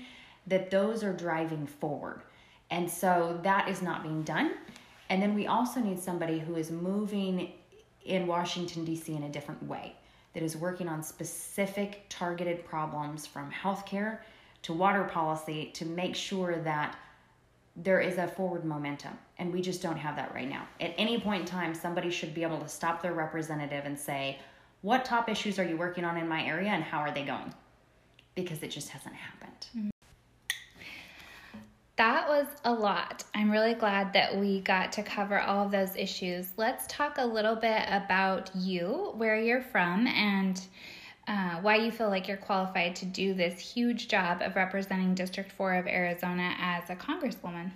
that 0.47 0.71
those 0.71 1.05
are 1.05 1.13
driving 1.13 1.67
forward. 1.67 2.23
And 2.71 2.91
so 2.91 3.39
that 3.43 3.69
is 3.69 3.83
not 3.83 4.03
being 4.03 4.23
done. 4.23 4.53
And 5.11 5.21
then 5.21 5.35
we 5.35 5.47
also 5.47 5.81
need 5.81 6.01
somebody 6.01 6.39
who 6.39 6.57
is 6.57 6.71
moving 6.71 7.53
in 8.05 8.27
Washington, 8.27 8.85
D.C. 8.85 9.15
in 9.15 9.25
a 9.25 9.29
different 9.29 9.63
way, 9.63 9.95
that 10.35 10.43
is 10.43 10.57
working 10.57 10.89
on 10.89 11.03
specific 11.03 12.07
targeted 12.09 12.65
problems 12.65 13.27
from 13.27 13.51
healthcare 13.51 14.19
to 14.63 14.73
water 14.73 15.05
policy 15.05 15.71
to 15.75 15.85
make 15.85 16.15
sure 16.15 16.57
that 16.57 16.97
there 17.77 18.01
is 18.01 18.19
a 18.19 18.27
forward 18.27 18.65
momentum. 18.65 19.19
And 19.39 19.53
we 19.53 19.61
just 19.61 19.83
don't 19.83 19.97
have 19.97 20.17
that 20.17 20.35
right 20.35 20.49
now. 20.49 20.67
At 20.81 20.95
any 20.97 21.21
point 21.21 21.41
in 21.41 21.47
time, 21.47 21.75
somebody 21.75 22.11
should 22.11 22.35
be 22.35 22.43
able 22.43 22.61
to 22.61 22.69
stop 22.69 23.03
their 23.03 23.15
representative 23.15 23.85
and 23.85 23.99
say, 23.99 24.39
What 24.83 25.05
top 25.05 25.29
issues 25.29 25.59
are 25.59 25.65
you 25.65 25.77
working 25.77 26.05
on 26.05 26.17
in 26.17 26.29
my 26.29 26.45
area 26.45 26.71
and 26.71 26.85
how 26.85 26.99
are 26.99 27.13
they 27.13 27.25
going? 27.25 27.53
Because 28.35 28.63
it 28.63 28.69
just 28.69 28.91
hasn't 28.91 29.15
happened. 29.15 29.67
Mm-hmm. 29.77 29.89
That 31.97 32.29
was 32.29 32.47
a 32.65 32.73
lot. 32.73 33.23
I'm 33.35 33.51
really 33.51 33.75
glad 33.75 34.13
that 34.15 34.37
we 34.37 34.61
got 34.61 34.91
to 34.93 35.03
cover 35.05 35.41
all 35.41 35.65
of 35.65 35.71
those 35.71 35.95
issues. 35.95 36.49
Let's 36.57 36.87
talk 36.89 37.19
a 37.19 37.25
little 37.25 37.55
bit 37.55 37.85
about 37.87 38.51
you, 38.57 39.13
where 39.17 39.41
you're 39.41 39.63
from, 39.63 40.09
and 40.09 40.61
uh, 41.29 41.61
why 41.61 41.77
you 41.77 41.93
feel 41.93 42.09
like 42.09 42.27
you're 42.27 42.37
qualified 42.37 42.97
to 42.97 43.07
do 43.07 43.33
this 43.33 43.61
huge 43.61 44.09
job 44.09 44.43
of 44.43 44.57
representing 44.57 45.15
District 45.15 45.53
4 45.53 45.75
of 45.75 45.87
Arizona 45.87 46.57
as 46.59 46.91
a 46.91 46.97
congresswoman. 46.97 47.71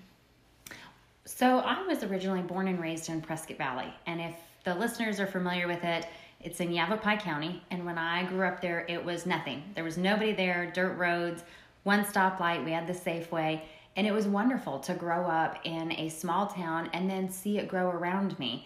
So 1.25 1.59
I 1.61 1.87
was 1.87 2.03
originally 2.03 2.43
born 2.43 2.67
and 2.67 2.81
raised 2.81 3.09
in 3.09 3.21
Prescott 3.21 3.57
Valley, 3.57 3.93
and 4.07 4.21
if 4.21 4.35
the 4.65 4.75
listeners 4.75 5.21
are 5.21 5.27
familiar 5.29 5.69
with 5.69 5.85
it, 5.85 6.07
it's 6.41 6.59
in 6.59 6.73
Yavapai 6.73 7.19
County. 7.19 7.63
And 7.71 7.87
when 7.87 7.99
I 7.99 8.25
grew 8.25 8.47
up 8.47 8.61
there, 8.61 8.85
it 8.89 9.05
was 9.05 9.27
nothing. 9.27 9.63
There 9.75 9.85
was 9.85 9.97
nobody 9.97 10.33
there, 10.33 10.71
dirt 10.73 10.97
roads, 10.97 11.45
one 11.85 12.05
stoplight. 12.05 12.65
We 12.65 12.73
had 12.73 12.87
the 12.87 12.93
Safeway, 12.93 13.61
and 13.99 14.07
it 14.07 14.13
was 14.13 14.29
wonderful 14.29 14.79
to 14.79 14.95
grow 14.95 15.27
up 15.27 15.59
in 15.65 15.91
a 15.91 16.09
small 16.09 16.47
town 16.47 16.89
and 16.93 17.11
then 17.11 17.29
see 17.29 17.59
it 17.59 17.67
grow 17.67 17.91
around 17.91 18.39
me. 18.39 18.65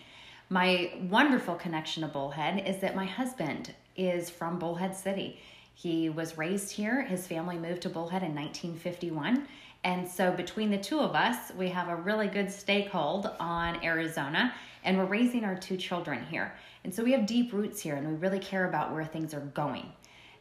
My 0.50 0.92
wonderful 1.08 1.54
connection 1.54 2.02
to 2.02 2.08
Bullhead 2.08 2.68
is 2.68 2.82
that 2.82 2.94
my 2.94 3.06
husband 3.06 3.74
is 3.96 4.28
from 4.28 4.58
Bullhead 4.58 4.94
City. 4.94 5.40
He 5.74 6.10
was 6.10 6.36
raised 6.36 6.70
here. 6.70 7.00
His 7.00 7.26
family 7.26 7.56
moved 7.56 7.80
to 7.82 7.88
Bullhead 7.88 8.22
in 8.22 8.34
1951. 8.34 9.48
And 9.84 10.06
so, 10.06 10.32
between 10.32 10.70
the 10.70 10.76
two 10.76 11.00
of 11.00 11.14
us, 11.14 11.50
we 11.56 11.70
have 11.70 11.88
a 11.88 11.96
really 11.96 12.28
good 12.28 12.48
stakehold 12.48 13.34
on 13.40 13.82
Arizona, 13.82 14.52
and 14.84 14.98
we're 14.98 15.06
raising 15.06 15.44
our 15.44 15.56
two 15.56 15.78
children 15.78 16.26
here. 16.26 16.54
And 16.84 16.94
so, 16.94 17.02
we 17.02 17.12
have 17.12 17.24
deep 17.24 17.54
roots 17.54 17.80
here, 17.80 17.96
and 17.96 18.06
we 18.06 18.14
really 18.16 18.38
care 18.38 18.68
about 18.68 18.92
where 18.92 19.06
things 19.06 19.32
are 19.32 19.40
going. 19.40 19.90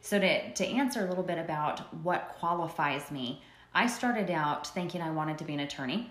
So, 0.02 0.20
to, 0.20 0.52
to 0.52 0.66
answer 0.66 1.04
a 1.04 1.08
little 1.08 1.24
bit 1.24 1.38
about 1.38 1.92
what 2.04 2.36
qualifies 2.38 3.10
me, 3.10 3.42
I 3.74 3.86
started 3.86 4.30
out 4.30 4.66
thinking 4.66 5.00
I 5.00 5.10
wanted 5.10 5.38
to 5.38 5.44
be 5.44 5.54
an 5.54 5.60
attorney. 5.60 6.10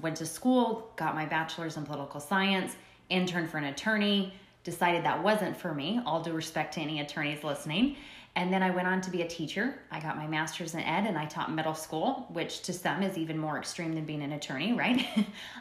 Went 0.00 0.16
to 0.18 0.26
school, 0.26 0.90
got 0.96 1.14
my 1.14 1.24
bachelor's 1.24 1.76
in 1.76 1.84
political 1.84 2.20
science, 2.20 2.76
interned 3.08 3.50
for 3.50 3.58
an 3.58 3.64
attorney, 3.64 4.34
decided 4.64 5.04
that 5.04 5.22
wasn't 5.22 5.56
for 5.56 5.74
me, 5.74 6.00
all 6.04 6.22
due 6.22 6.32
respect 6.32 6.74
to 6.74 6.80
any 6.80 7.00
attorneys 7.00 7.42
listening. 7.42 7.96
And 8.36 8.52
then 8.52 8.62
I 8.62 8.70
went 8.70 8.88
on 8.88 9.00
to 9.02 9.10
be 9.10 9.22
a 9.22 9.28
teacher. 9.28 9.74
I 9.90 10.00
got 10.00 10.16
my 10.16 10.26
master's 10.26 10.74
in 10.74 10.80
ed 10.80 11.06
and 11.06 11.18
I 11.18 11.26
taught 11.26 11.52
middle 11.52 11.74
school, 11.74 12.26
which 12.30 12.62
to 12.62 12.72
some 12.72 13.02
is 13.02 13.18
even 13.18 13.38
more 13.38 13.58
extreme 13.58 13.94
than 13.94 14.04
being 14.04 14.22
an 14.22 14.32
attorney, 14.32 14.72
right? 14.78 15.06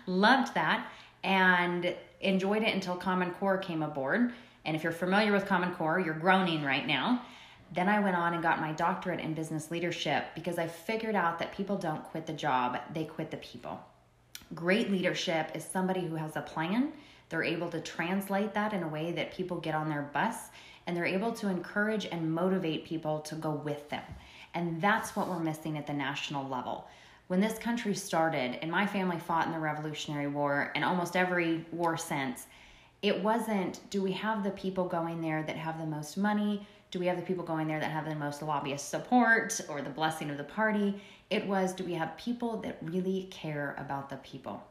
Loved 0.05 0.53
that 0.55 0.87
and 1.23 1.95
enjoyed 2.19 2.63
it 2.63 2.73
until 2.73 2.95
Common 2.95 3.31
Core 3.31 3.57
came 3.57 3.83
aboard. 3.83 4.33
And 4.65 4.75
if 4.75 4.83
you're 4.83 4.91
familiar 4.91 5.31
with 5.31 5.45
Common 5.45 5.73
Core, 5.75 5.99
you're 5.99 6.13
groaning 6.13 6.63
right 6.63 6.85
now. 6.85 7.23
Then 7.73 7.87
I 7.87 7.99
went 7.99 8.17
on 8.17 8.33
and 8.33 8.43
got 8.43 8.59
my 8.59 8.73
doctorate 8.73 9.21
in 9.21 9.33
business 9.33 9.71
leadership 9.71 10.25
because 10.35 10.57
I 10.59 10.67
figured 10.67 11.15
out 11.15 11.39
that 11.39 11.55
people 11.55 11.77
don't 11.77 12.03
quit 12.03 12.25
the 12.25 12.33
job, 12.33 12.77
they 12.93 13.05
quit 13.05 13.31
the 13.31 13.37
people. 13.37 13.79
Great 14.53 14.91
leadership 14.91 15.51
is 15.55 15.63
somebody 15.63 16.01
who 16.01 16.15
has 16.15 16.35
a 16.35 16.41
plan. 16.41 16.91
They're 17.29 17.43
able 17.43 17.69
to 17.69 17.79
translate 17.79 18.53
that 18.53 18.73
in 18.73 18.83
a 18.83 18.87
way 18.87 19.13
that 19.13 19.33
people 19.33 19.57
get 19.57 19.73
on 19.73 19.87
their 19.87 20.09
bus 20.13 20.35
and 20.85 20.97
they're 20.97 21.05
able 21.05 21.31
to 21.31 21.47
encourage 21.47 22.05
and 22.05 22.33
motivate 22.33 22.85
people 22.85 23.19
to 23.21 23.35
go 23.35 23.51
with 23.51 23.89
them. 23.89 24.03
And 24.53 24.81
that's 24.81 25.15
what 25.15 25.29
we're 25.29 25.39
missing 25.39 25.77
at 25.77 25.87
the 25.87 25.93
national 25.93 26.49
level. 26.49 26.87
When 27.27 27.39
this 27.39 27.57
country 27.57 27.95
started, 27.95 28.59
and 28.61 28.69
my 28.69 28.85
family 28.85 29.17
fought 29.17 29.45
in 29.45 29.53
the 29.53 29.59
Revolutionary 29.59 30.27
War 30.27 30.73
and 30.75 30.83
almost 30.83 31.15
every 31.15 31.65
war 31.71 31.95
since, 31.95 32.47
it 33.01 33.23
wasn't 33.23 33.79
do 33.89 34.01
we 34.01 34.11
have 34.11 34.43
the 34.43 34.51
people 34.51 34.85
going 34.85 35.21
there 35.21 35.43
that 35.43 35.55
have 35.55 35.79
the 35.79 35.85
most 35.85 36.17
money? 36.17 36.67
Do 36.91 36.99
we 36.99 37.05
have 37.05 37.15
the 37.15 37.23
people 37.23 37.45
going 37.45 37.67
there 37.67 37.79
that 37.79 37.89
have 37.89 38.03
the 38.03 38.15
most 38.15 38.41
lobbyist 38.41 38.89
support 38.89 39.61
or 39.69 39.81
the 39.81 39.89
blessing 39.89 40.29
of 40.29 40.37
the 40.37 40.43
party? 40.43 41.01
It 41.29 41.47
was 41.47 41.71
do 41.71 41.85
we 41.85 41.93
have 41.93 42.17
people 42.17 42.57
that 42.57 42.79
really 42.81 43.29
care 43.31 43.75
about 43.77 44.09
the 44.09 44.17
people? 44.17 44.61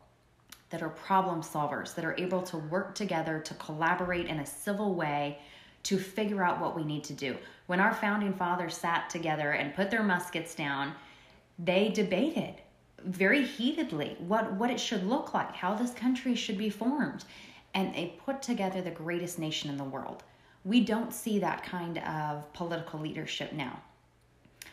That 0.69 0.83
are 0.83 0.91
problem 0.91 1.41
solvers, 1.41 1.95
that 1.95 2.05
are 2.05 2.15
able 2.19 2.43
to 2.43 2.59
work 2.59 2.95
together 2.95 3.41
to 3.41 3.55
collaborate 3.55 4.27
in 4.27 4.41
a 4.41 4.47
civil 4.47 4.95
way 4.95 5.39
to 5.85 5.99
figure 5.99 6.45
out 6.45 6.61
what 6.61 6.77
we 6.77 6.85
need 6.85 7.05
to 7.05 7.15
do. 7.15 7.39
When 7.69 7.81
our 7.81 7.95
founding 7.95 8.35
fathers 8.35 8.77
sat 8.77 9.09
together 9.09 9.53
and 9.53 9.75
put 9.75 9.91
their 9.91 10.03
muskets 10.03 10.55
down, 10.55 10.93
they 11.59 11.89
debated 11.89 12.57
very 13.03 13.47
heatedly 13.47 14.17
what, 14.19 14.53
what 14.53 14.71
it 14.71 14.79
should 14.79 15.07
look 15.07 15.33
like, 15.33 15.55
how 15.55 15.75
this 15.75 15.95
country 15.95 16.35
should 16.35 16.59
be 16.59 16.69
formed, 16.69 17.25
and 17.73 17.95
they 17.95 18.15
put 18.27 18.43
together 18.43 18.83
the 18.83 18.91
greatest 18.91 19.39
nation 19.39 19.71
in 19.71 19.79
the 19.79 19.85
world. 19.85 20.23
We 20.64 20.81
don't 20.81 21.12
see 21.12 21.38
that 21.38 21.64
kind 21.64 21.99
of 21.99 22.52
political 22.52 23.00
leadership 23.00 23.52
now. 23.52 23.81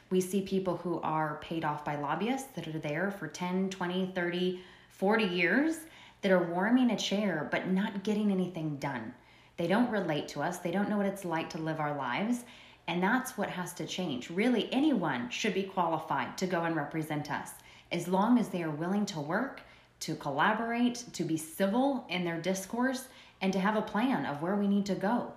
We 0.10 0.22
see 0.22 0.42
people 0.42 0.78
who 0.78 1.00
are 1.02 1.40
paid 1.42 1.64
off 1.64 1.86
by 1.86 1.96
lobbyists 1.96 2.50
that 2.56 2.68
are 2.68 2.80
there 2.80 3.12
for 3.12 3.28
10, 3.28 3.70
20, 3.70 4.12
30, 4.14 4.62
40 4.90 5.24
years 5.24 5.80
that 6.22 6.32
are 6.32 6.44
warming 6.44 6.92
a 6.92 6.98
chair 6.98 7.48
but 7.52 7.68
not 7.68 8.04
getting 8.04 8.32
anything 8.32 8.78
done. 8.78 9.14
They 9.58 9.68
don't 9.68 9.90
relate 9.90 10.28
to 10.30 10.42
us, 10.42 10.60
they 10.60 10.72
don't 10.72 10.90
know 10.90 10.98
what 10.98 11.06
it's 11.06 11.26
like 11.26 11.50
to 11.52 11.58
live 11.58 11.80
our 11.80 11.96
lives. 11.96 12.44
And 12.88 13.04
that's 13.04 13.38
what 13.38 13.50
has 13.50 13.74
to 13.74 13.86
change. 13.86 14.30
Really, 14.30 14.72
anyone 14.72 15.30
should 15.30 15.54
be 15.54 15.64
qualified 15.64 16.38
to 16.38 16.48
go 16.48 16.64
and 16.64 16.76
represent 16.76 17.30
us 17.32 17.52
as 17.92 18.08
long 18.08 18.38
as 18.38 18.50
they 18.50 18.64
are 18.64 18.70
willing 18.70 19.06
to 19.08 19.20
work, 19.20 19.62
to 20.02 20.16
collaborate, 20.16 21.04
to 21.14 21.24
be 21.24 21.38
civil 21.38 22.06
in 22.10 22.24
their 22.24 22.40
discourse, 22.40 23.08
and 23.42 23.52
to 23.54 23.60
have 23.60 23.76
a 23.76 23.82
plan 23.82 24.26
of 24.26 24.42
where 24.42 24.56
we 24.56 24.68
need 24.68 24.86
to 24.86 24.96
go. 24.96 25.34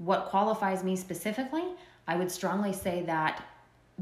What 0.00 0.30
qualifies 0.30 0.82
me 0.82 0.96
specifically? 0.96 1.62
I 2.08 2.16
would 2.16 2.32
strongly 2.32 2.72
say 2.72 3.02
that 3.02 3.44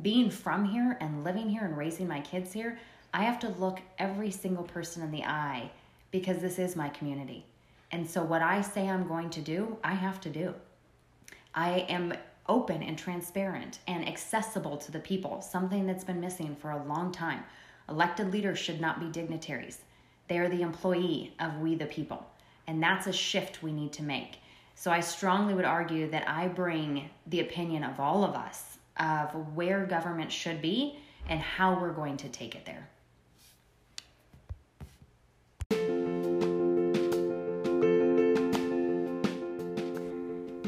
being 0.00 0.30
from 0.30 0.64
here 0.64 0.96
and 1.00 1.24
living 1.24 1.50
here 1.50 1.64
and 1.64 1.76
raising 1.76 2.06
my 2.06 2.20
kids 2.20 2.52
here, 2.52 2.78
I 3.12 3.24
have 3.24 3.40
to 3.40 3.48
look 3.48 3.80
every 3.98 4.30
single 4.30 4.62
person 4.62 5.02
in 5.02 5.10
the 5.10 5.24
eye 5.24 5.72
because 6.12 6.38
this 6.38 6.60
is 6.60 6.76
my 6.76 6.88
community. 6.90 7.44
And 7.90 8.08
so, 8.08 8.22
what 8.22 8.42
I 8.42 8.60
say 8.60 8.88
I'm 8.88 9.08
going 9.08 9.28
to 9.30 9.40
do, 9.40 9.76
I 9.82 9.94
have 9.94 10.20
to 10.20 10.30
do. 10.30 10.54
I 11.52 11.80
am 11.88 12.14
open 12.48 12.80
and 12.80 12.96
transparent 12.96 13.80
and 13.88 14.06
accessible 14.06 14.76
to 14.76 14.92
the 14.92 15.00
people, 15.00 15.42
something 15.42 15.84
that's 15.84 16.04
been 16.04 16.20
missing 16.20 16.54
for 16.54 16.70
a 16.70 16.84
long 16.84 17.10
time. 17.10 17.42
Elected 17.88 18.32
leaders 18.32 18.60
should 18.60 18.80
not 18.80 19.00
be 19.00 19.10
dignitaries, 19.10 19.80
they 20.28 20.38
are 20.38 20.48
the 20.48 20.62
employee 20.62 21.34
of 21.40 21.58
we 21.58 21.74
the 21.74 21.86
people. 21.86 22.24
And 22.68 22.80
that's 22.80 23.08
a 23.08 23.12
shift 23.12 23.64
we 23.64 23.72
need 23.72 23.92
to 23.94 24.04
make. 24.04 24.38
So, 24.80 24.92
I 24.92 25.00
strongly 25.00 25.54
would 25.54 25.64
argue 25.64 26.08
that 26.10 26.28
I 26.28 26.46
bring 26.46 27.10
the 27.26 27.40
opinion 27.40 27.82
of 27.82 27.98
all 27.98 28.22
of 28.22 28.36
us 28.36 28.78
of 29.00 29.56
where 29.56 29.84
government 29.84 30.30
should 30.30 30.62
be 30.62 31.00
and 31.28 31.40
how 31.40 31.80
we're 31.80 31.90
going 31.90 32.16
to 32.18 32.28
take 32.28 32.54
it 32.54 32.64
there. 32.64 32.88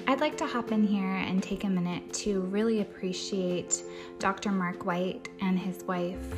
I'd 0.09 0.21
like 0.21 0.37
to 0.39 0.47
hop 0.47 0.73
in 0.73 0.83
here 0.85 1.15
and 1.15 1.41
take 1.41 1.63
a 1.63 1.71
minute 1.71 2.13
to 2.15 2.41
really 2.41 2.81
appreciate 2.81 3.81
Dr. 4.19 4.51
Mark 4.51 4.85
White 4.85 5.29
and 5.41 5.57
his 5.57 5.85
wife, 5.85 6.35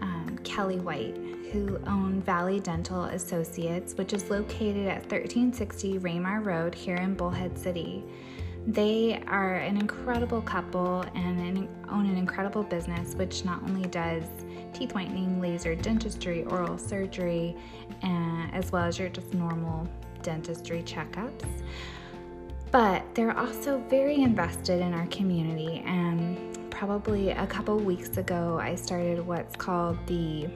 um, 0.00 0.38
Kelly 0.44 0.78
White, 0.78 1.18
who 1.54 1.78
own 1.86 2.20
Valley 2.22 2.58
Dental 2.58 3.04
Associates, 3.04 3.94
which 3.94 4.12
is 4.12 4.28
located 4.28 4.88
at 4.88 5.02
1360 5.02 5.98
Ramar 5.98 6.40
Road 6.40 6.74
here 6.74 6.96
in 6.96 7.14
Bullhead 7.14 7.56
City. 7.56 8.02
They 8.66 9.22
are 9.28 9.54
an 9.54 9.76
incredible 9.76 10.42
couple 10.42 11.02
and 11.14 11.38
an, 11.38 11.68
own 11.88 12.06
an 12.06 12.16
incredible 12.16 12.64
business, 12.64 13.14
which 13.14 13.44
not 13.44 13.62
only 13.62 13.88
does 13.88 14.24
teeth 14.72 14.96
whitening, 14.96 15.40
laser 15.40 15.76
dentistry, 15.76 16.42
oral 16.44 16.76
surgery, 16.76 17.54
and, 18.02 18.52
as 18.52 18.72
well 18.72 18.82
as 18.82 18.98
your 18.98 19.08
just 19.10 19.32
normal 19.32 19.86
dentistry 20.22 20.82
checkups 20.82 21.46
but 22.72 23.04
they're 23.14 23.38
also 23.38 23.78
very 23.88 24.16
invested 24.22 24.80
in 24.80 24.92
our 24.92 25.06
community. 25.06 25.84
And 25.86 26.58
probably 26.72 27.30
a 27.30 27.46
couple 27.46 27.78
weeks 27.78 28.16
ago, 28.16 28.58
I 28.60 28.74
started 28.74 29.24
what's 29.24 29.54
called 29.54 29.96
the 30.08 30.48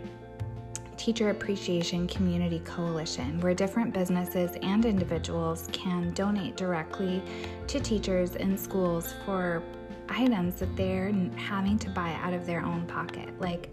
Teacher 0.98 1.30
Appreciation 1.30 2.08
Community 2.08 2.58
Coalition, 2.64 3.40
where 3.40 3.54
different 3.54 3.94
businesses 3.94 4.50
and 4.62 4.84
individuals 4.84 5.68
can 5.72 6.12
donate 6.12 6.56
directly 6.56 7.22
to 7.68 7.78
teachers 7.78 8.34
in 8.34 8.58
schools 8.58 9.14
for 9.24 9.62
items 10.08 10.56
that 10.56 10.74
they're 10.76 11.12
having 11.36 11.78
to 11.78 11.88
buy 11.90 12.12
out 12.14 12.34
of 12.34 12.46
their 12.46 12.64
own 12.64 12.84
pocket, 12.86 13.28
like 13.40 13.72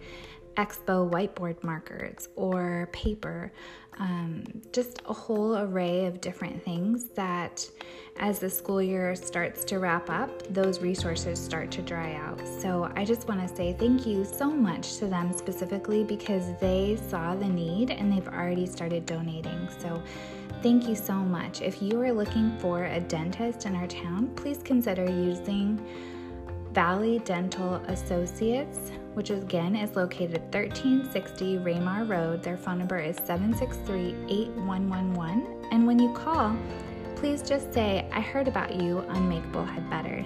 expo 0.56 1.10
whiteboard 1.10 1.64
markers 1.64 2.30
or 2.36 2.90
paper, 2.92 3.52
um, 4.00 4.44
just 4.72 5.02
a 5.06 5.14
whole 5.14 5.58
array 5.58 6.06
of 6.06 6.20
different 6.22 6.62
things 6.64 7.06
that 7.16 7.68
as 8.18 8.40
the 8.40 8.50
school 8.50 8.82
year 8.82 9.16
starts 9.16 9.64
to 9.66 9.80
wrap 9.80 10.10
up, 10.10 10.54
those 10.54 10.80
resources 10.80 11.40
start 11.40 11.72
to 11.72 11.82
dry 11.82 12.14
out. 12.14 12.42
So 12.62 12.92
I 12.96 13.04
just 13.04 13.28
want 13.28 13.48
to 13.48 13.56
say 13.56 13.74
thank 13.74 14.06
you 14.06 14.26
so 14.26 14.50
much 14.50 14.98
to 14.98 15.08
them 15.08 15.34
specifically 15.38 16.04
because 16.04 16.58
they 16.60 16.98
saw 17.10 17.36
the 17.36 17.48
need 17.48 17.92
and 17.92 18.12
they've 18.12 18.28
already 18.28 18.66
started 18.66 19.06
donating. 19.06 19.68
So 19.80 20.02
thank 20.62 20.88
you 20.88 20.96
so 20.96 21.14
much. 21.14 21.62
If 21.62 21.82
you 21.82 22.02
are 22.02 22.14
looking 22.14 22.58
for 22.60 22.86
a 22.86 23.00
dentist 23.00 23.66
in 23.66 23.76
our 23.76 23.88
town, 23.88 24.34
please 24.36 24.60
consider 24.64 25.06
using 25.06 25.86
Valley 26.72 27.20
Dental 27.20 27.76
Associates 27.88 28.92
which 29.16 29.30
again 29.30 29.76
is 29.76 29.96
located 29.96 30.42
1360 30.54 31.58
Ramar 31.60 32.04
Road. 32.04 32.44
Their 32.44 32.58
phone 32.58 32.80
number 32.80 33.00
is 33.00 33.16
763 33.26 34.16
8111. 34.30 35.70
And 35.72 35.88
when 35.88 35.98
you 35.98 36.14
call, 36.14 36.56
please 37.16 37.42
just 37.42 37.74
say, 37.74 38.08
I 38.12 38.20
heard 38.22 38.48
about 38.48 38.76
you 38.76 39.00
on 39.08 39.28
Make 39.28 39.50
Bullhead 39.52 39.90
Better. 39.90 40.24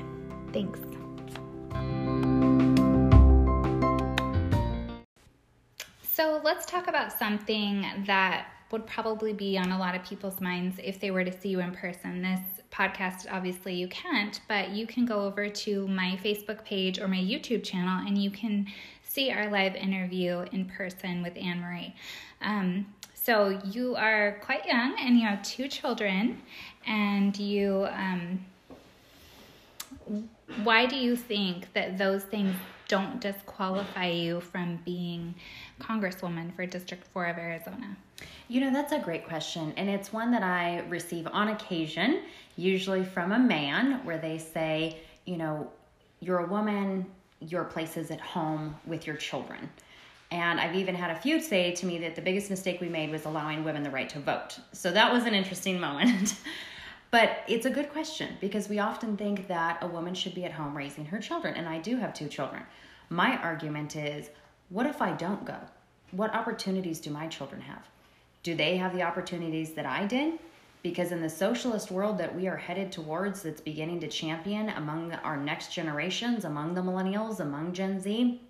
Thanks. 0.51 0.79
So 6.01 6.41
let's 6.43 6.65
talk 6.65 6.87
about 6.87 7.13
something 7.13 7.85
that 8.05 8.47
would 8.71 8.85
probably 8.85 9.33
be 9.33 9.57
on 9.57 9.71
a 9.71 9.79
lot 9.79 9.95
of 9.95 10.03
people's 10.03 10.41
minds 10.41 10.79
if 10.83 10.99
they 10.99 11.11
were 11.11 11.23
to 11.23 11.31
see 11.31 11.49
you 11.49 11.59
in 11.59 11.71
person. 11.71 12.21
This 12.21 12.41
podcast, 12.71 13.25
obviously, 13.31 13.73
you 13.75 13.87
can't, 13.87 14.39
but 14.47 14.69
you 14.69 14.85
can 14.87 15.05
go 15.05 15.21
over 15.21 15.49
to 15.49 15.87
my 15.87 16.19
Facebook 16.23 16.63
page 16.65 16.99
or 16.99 17.07
my 17.07 17.17
YouTube 17.17 17.63
channel 17.63 18.05
and 18.07 18.17
you 18.17 18.29
can 18.31 18.67
see 19.03 19.31
our 19.31 19.49
live 19.49 19.75
interview 19.75 20.45
in 20.51 20.65
person 20.65 21.21
with 21.23 21.35
Anne 21.37 21.61
Marie. 21.61 21.95
Um, 22.41 22.85
So 23.13 23.59
you 23.71 23.95
are 23.95 24.39
quite 24.41 24.65
young 24.65 24.95
and 24.99 25.17
you 25.19 25.25
have 25.27 25.43
two 25.43 25.67
children, 25.67 26.41
and 26.87 27.37
you. 27.37 27.87
Um, 27.91 28.45
why 30.63 30.85
do 30.87 30.95
you 30.95 31.15
think 31.15 31.71
that 31.73 31.97
those 31.97 32.23
things 32.23 32.55
don't 32.87 33.21
disqualify 33.21 34.07
you 34.07 34.41
from 34.41 34.79
being 34.83 35.35
Congresswoman 35.79 36.55
for 36.55 36.65
District 36.65 37.05
4 37.13 37.25
of 37.27 37.37
Arizona? 37.37 37.95
You 38.47 38.61
know, 38.61 38.73
that's 38.73 38.91
a 38.91 38.99
great 38.99 39.27
question. 39.27 39.73
And 39.77 39.87
it's 39.89 40.11
one 40.11 40.31
that 40.31 40.41
I 40.41 40.79
receive 40.89 41.27
on 41.31 41.49
occasion, 41.49 42.23
usually 42.59 43.03
from 43.03 43.31
a 43.31 43.39
man, 43.39 44.03
where 44.05 44.17
they 44.17 44.37
say, 44.37 44.97
you 45.25 45.37
know, 45.37 45.71
you're 46.19 46.39
a 46.39 46.47
woman, 46.47 47.05
your 47.39 47.63
place 47.63 47.95
is 47.95 48.11
at 48.11 48.19
home 48.19 48.75
with 48.85 49.07
your 49.07 49.15
children. 49.15 49.69
And 50.31 50.59
I've 50.59 50.75
even 50.75 50.93
had 50.93 51.09
a 51.09 51.19
few 51.19 51.41
say 51.41 51.71
to 51.71 51.85
me 51.85 51.97
that 51.99 52.15
the 52.15 52.21
biggest 52.21 52.49
mistake 52.49 52.81
we 52.81 52.89
made 52.89 53.09
was 53.09 53.25
allowing 53.25 53.63
women 53.63 53.81
the 53.81 53.89
right 53.89 54.09
to 54.09 54.19
vote. 54.19 54.59
So 54.73 54.91
that 54.91 55.11
was 55.11 55.25
an 55.25 55.33
interesting 55.33 55.79
moment. 55.89 56.35
but 57.11 57.43
it's 57.47 57.65
a 57.65 57.69
good 57.69 57.89
question 57.91 58.37
because 58.41 58.69
we 58.69 58.79
often 58.79 59.17
think 59.17 59.47
that 59.47 59.81
a 59.81 59.87
woman 59.87 60.13
should 60.13 60.35
be 60.35 60.45
at 60.45 60.51
home 60.51 60.75
raising 60.75 61.05
her 61.05 61.19
children. 61.19 61.55
And 61.55 61.67
I 61.67 61.79
do 61.79 61.97
have 61.97 62.13
two 62.13 62.27
children. 62.27 62.63
My 63.09 63.37
argument 63.37 63.95
is 63.95 64.29
what 64.67 64.85
if 64.85 65.01
I 65.01 65.13
don't 65.13 65.45
go? 65.45 65.57
What 66.11 66.35
opportunities 66.35 66.99
do 66.99 67.09
my 67.09 67.27
children 67.27 67.61
have? 67.61 67.87
Do 68.43 68.53
they 68.53 68.77
have 68.77 68.93
the 68.93 69.03
opportunities 69.03 69.73
that 69.73 69.85
I 69.85 70.05
did? 70.05 70.39
Because 70.81 71.11
in 71.11 71.21
the 71.21 71.29
socialist 71.29 71.91
world 71.91 72.17
that 72.19 72.33
we 72.33 72.47
are 72.47 72.55
headed 72.55 72.91
towards, 72.91 73.41
that's 73.41 73.59
beginning 73.59 73.99
to 73.99 74.07
champion 74.07 74.69
among 74.69 75.13
our 75.13 75.35
next 75.35 75.73
generations, 75.73 76.45
among 76.45 76.73
the 76.73 76.81
millennials, 76.81 77.41
among 77.41 77.73
Gen 77.73 77.99
Z, 77.99 78.41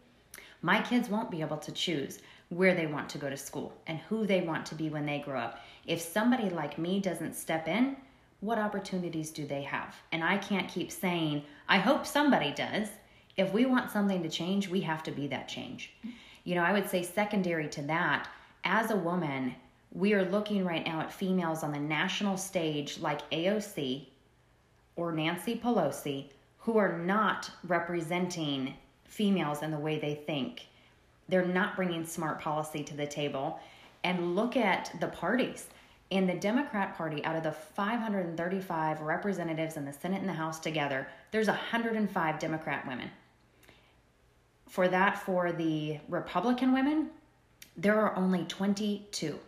my 0.61 0.81
kids 0.81 1.09
won't 1.09 1.31
be 1.31 1.41
able 1.41 1.57
to 1.57 1.71
choose 1.71 2.19
where 2.49 2.75
they 2.75 2.87
want 2.87 3.09
to 3.09 3.17
go 3.17 3.29
to 3.29 3.37
school 3.37 3.73
and 3.87 3.99
who 3.99 4.25
they 4.25 4.41
want 4.41 4.65
to 4.67 4.75
be 4.75 4.89
when 4.89 5.05
they 5.05 5.19
grow 5.19 5.39
up. 5.39 5.59
If 5.87 6.01
somebody 6.01 6.49
like 6.49 6.77
me 6.77 6.99
doesn't 6.99 7.35
step 7.35 7.67
in, 7.67 7.95
what 8.41 8.57
opportunities 8.57 9.31
do 9.31 9.45
they 9.45 9.63
have? 9.63 9.95
And 10.11 10.23
I 10.23 10.37
can't 10.37 10.69
keep 10.69 10.91
saying, 10.91 11.43
I 11.67 11.77
hope 11.77 12.05
somebody 12.05 12.51
does. 12.51 12.89
If 13.37 13.53
we 13.53 13.65
want 13.65 13.91
something 13.91 14.21
to 14.23 14.29
change, 14.29 14.67
we 14.67 14.81
have 14.81 15.03
to 15.03 15.11
be 15.11 15.27
that 15.27 15.47
change. 15.47 15.93
You 16.43 16.55
know, 16.55 16.63
I 16.63 16.73
would 16.73 16.89
say 16.89 17.03
secondary 17.03 17.67
to 17.69 17.81
that, 17.83 18.27
as 18.63 18.91
a 18.91 18.95
woman, 18.95 19.55
we 19.91 20.13
are 20.13 20.25
looking 20.25 20.65
right 20.65 20.85
now 20.85 21.01
at 21.01 21.11
females 21.11 21.63
on 21.63 21.71
the 21.71 21.79
national 21.79 22.37
stage 22.37 22.99
like 22.99 23.29
AOC 23.31 24.05
or 24.95 25.11
Nancy 25.11 25.55
Pelosi 25.55 26.25
who 26.59 26.77
are 26.77 26.97
not 26.97 27.49
representing 27.67 28.75
females 29.05 29.63
in 29.63 29.71
the 29.71 29.79
way 29.79 29.97
they 29.97 30.15
think. 30.15 30.67
They're 31.27 31.45
not 31.45 31.75
bringing 31.75 32.05
smart 32.05 32.39
policy 32.39 32.83
to 32.83 32.95
the 32.95 33.07
table. 33.07 33.59
And 34.03 34.35
look 34.35 34.55
at 34.55 34.91
the 34.99 35.07
parties. 35.07 35.67
In 36.09 36.25
the 36.25 36.33
Democrat 36.33 36.95
Party, 36.95 37.23
out 37.23 37.35
of 37.35 37.43
the 37.43 37.51
535 37.51 39.01
representatives 39.01 39.77
in 39.77 39.85
the 39.85 39.93
Senate 39.93 40.21
and 40.21 40.29
the 40.29 40.33
House 40.33 40.59
together, 40.59 41.07
there's 41.31 41.47
105 41.47 42.39
Democrat 42.39 42.87
women. 42.87 43.09
For 44.67 44.87
that, 44.87 45.19
for 45.19 45.51
the 45.51 45.99
Republican 46.07 46.73
women, 46.73 47.09
there 47.77 47.99
are 47.99 48.15
only 48.15 48.45
22. 48.45 49.39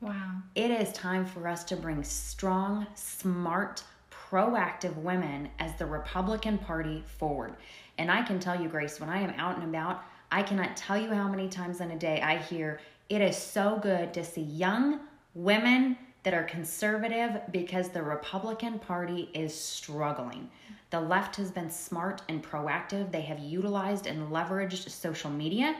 Wow. 0.00 0.42
It 0.54 0.70
is 0.70 0.92
time 0.92 1.24
for 1.24 1.48
us 1.48 1.64
to 1.64 1.76
bring 1.76 2.02
strong, 2.04 2.86
smart, 2.94 3.82
proactive 4.10 4.96
women 4.96 5.48
as 5.58 5.74
the 5.76 5.86
Republican 5.86 6.58
Party 6.58 7.02
forward. 7.06 7.56
And 7.98 8.10
I 8.10 8.22
can 8.22 8.38
tell 8.38 8.60
you, 8.60 8.68
Grace, 8.68 9.00
when 9.00 9.08
I 9.08 9.20
am 9.20 9.30
out 9.38 9.56
and 9.56 9.64
about, 9.64 10.02
I 10.30 10.42
cannot 10.42 10.76
tell 10.76 11.00
you 11.00 11.10
how 11.10 11.28
many 11.28 11.48
times 11.48 11.80
in 11.80 11.92
a 11.92 11.98
day 11.98 12.20
I 12.20 12.36
hear 12.36 12.80
it 13.08 13.20
is 13.22 13.36
so 13.36 13.78
good 13.80 14.12
to 14.14 14.24
see 14.24 14.42
young 14.42 15.00
women 15.34 15.96
that 16.24 16.34
are 16.34 16.42
conservative 16.42 17.40
because 17.52 17.90
the 17.90 18.02
Republican 18.02 18.80
Party 18.80 19.30
is 19.32 19.54
struggling. 19.54 20.50
The 20.90 21.00
left 21.00 21.36
has 21.36 21.52
been 21.52 21.70
smart 21.70 22.22
and 22.28 22.42
proactive. 22.42 23.12
They 23.12 23.20
have 23.22 23.38
utilized 23.38 24.06
and 24.06 24.32
leveraged 24.32 24.90
social 24.90 25.30
media. 25.30 25.76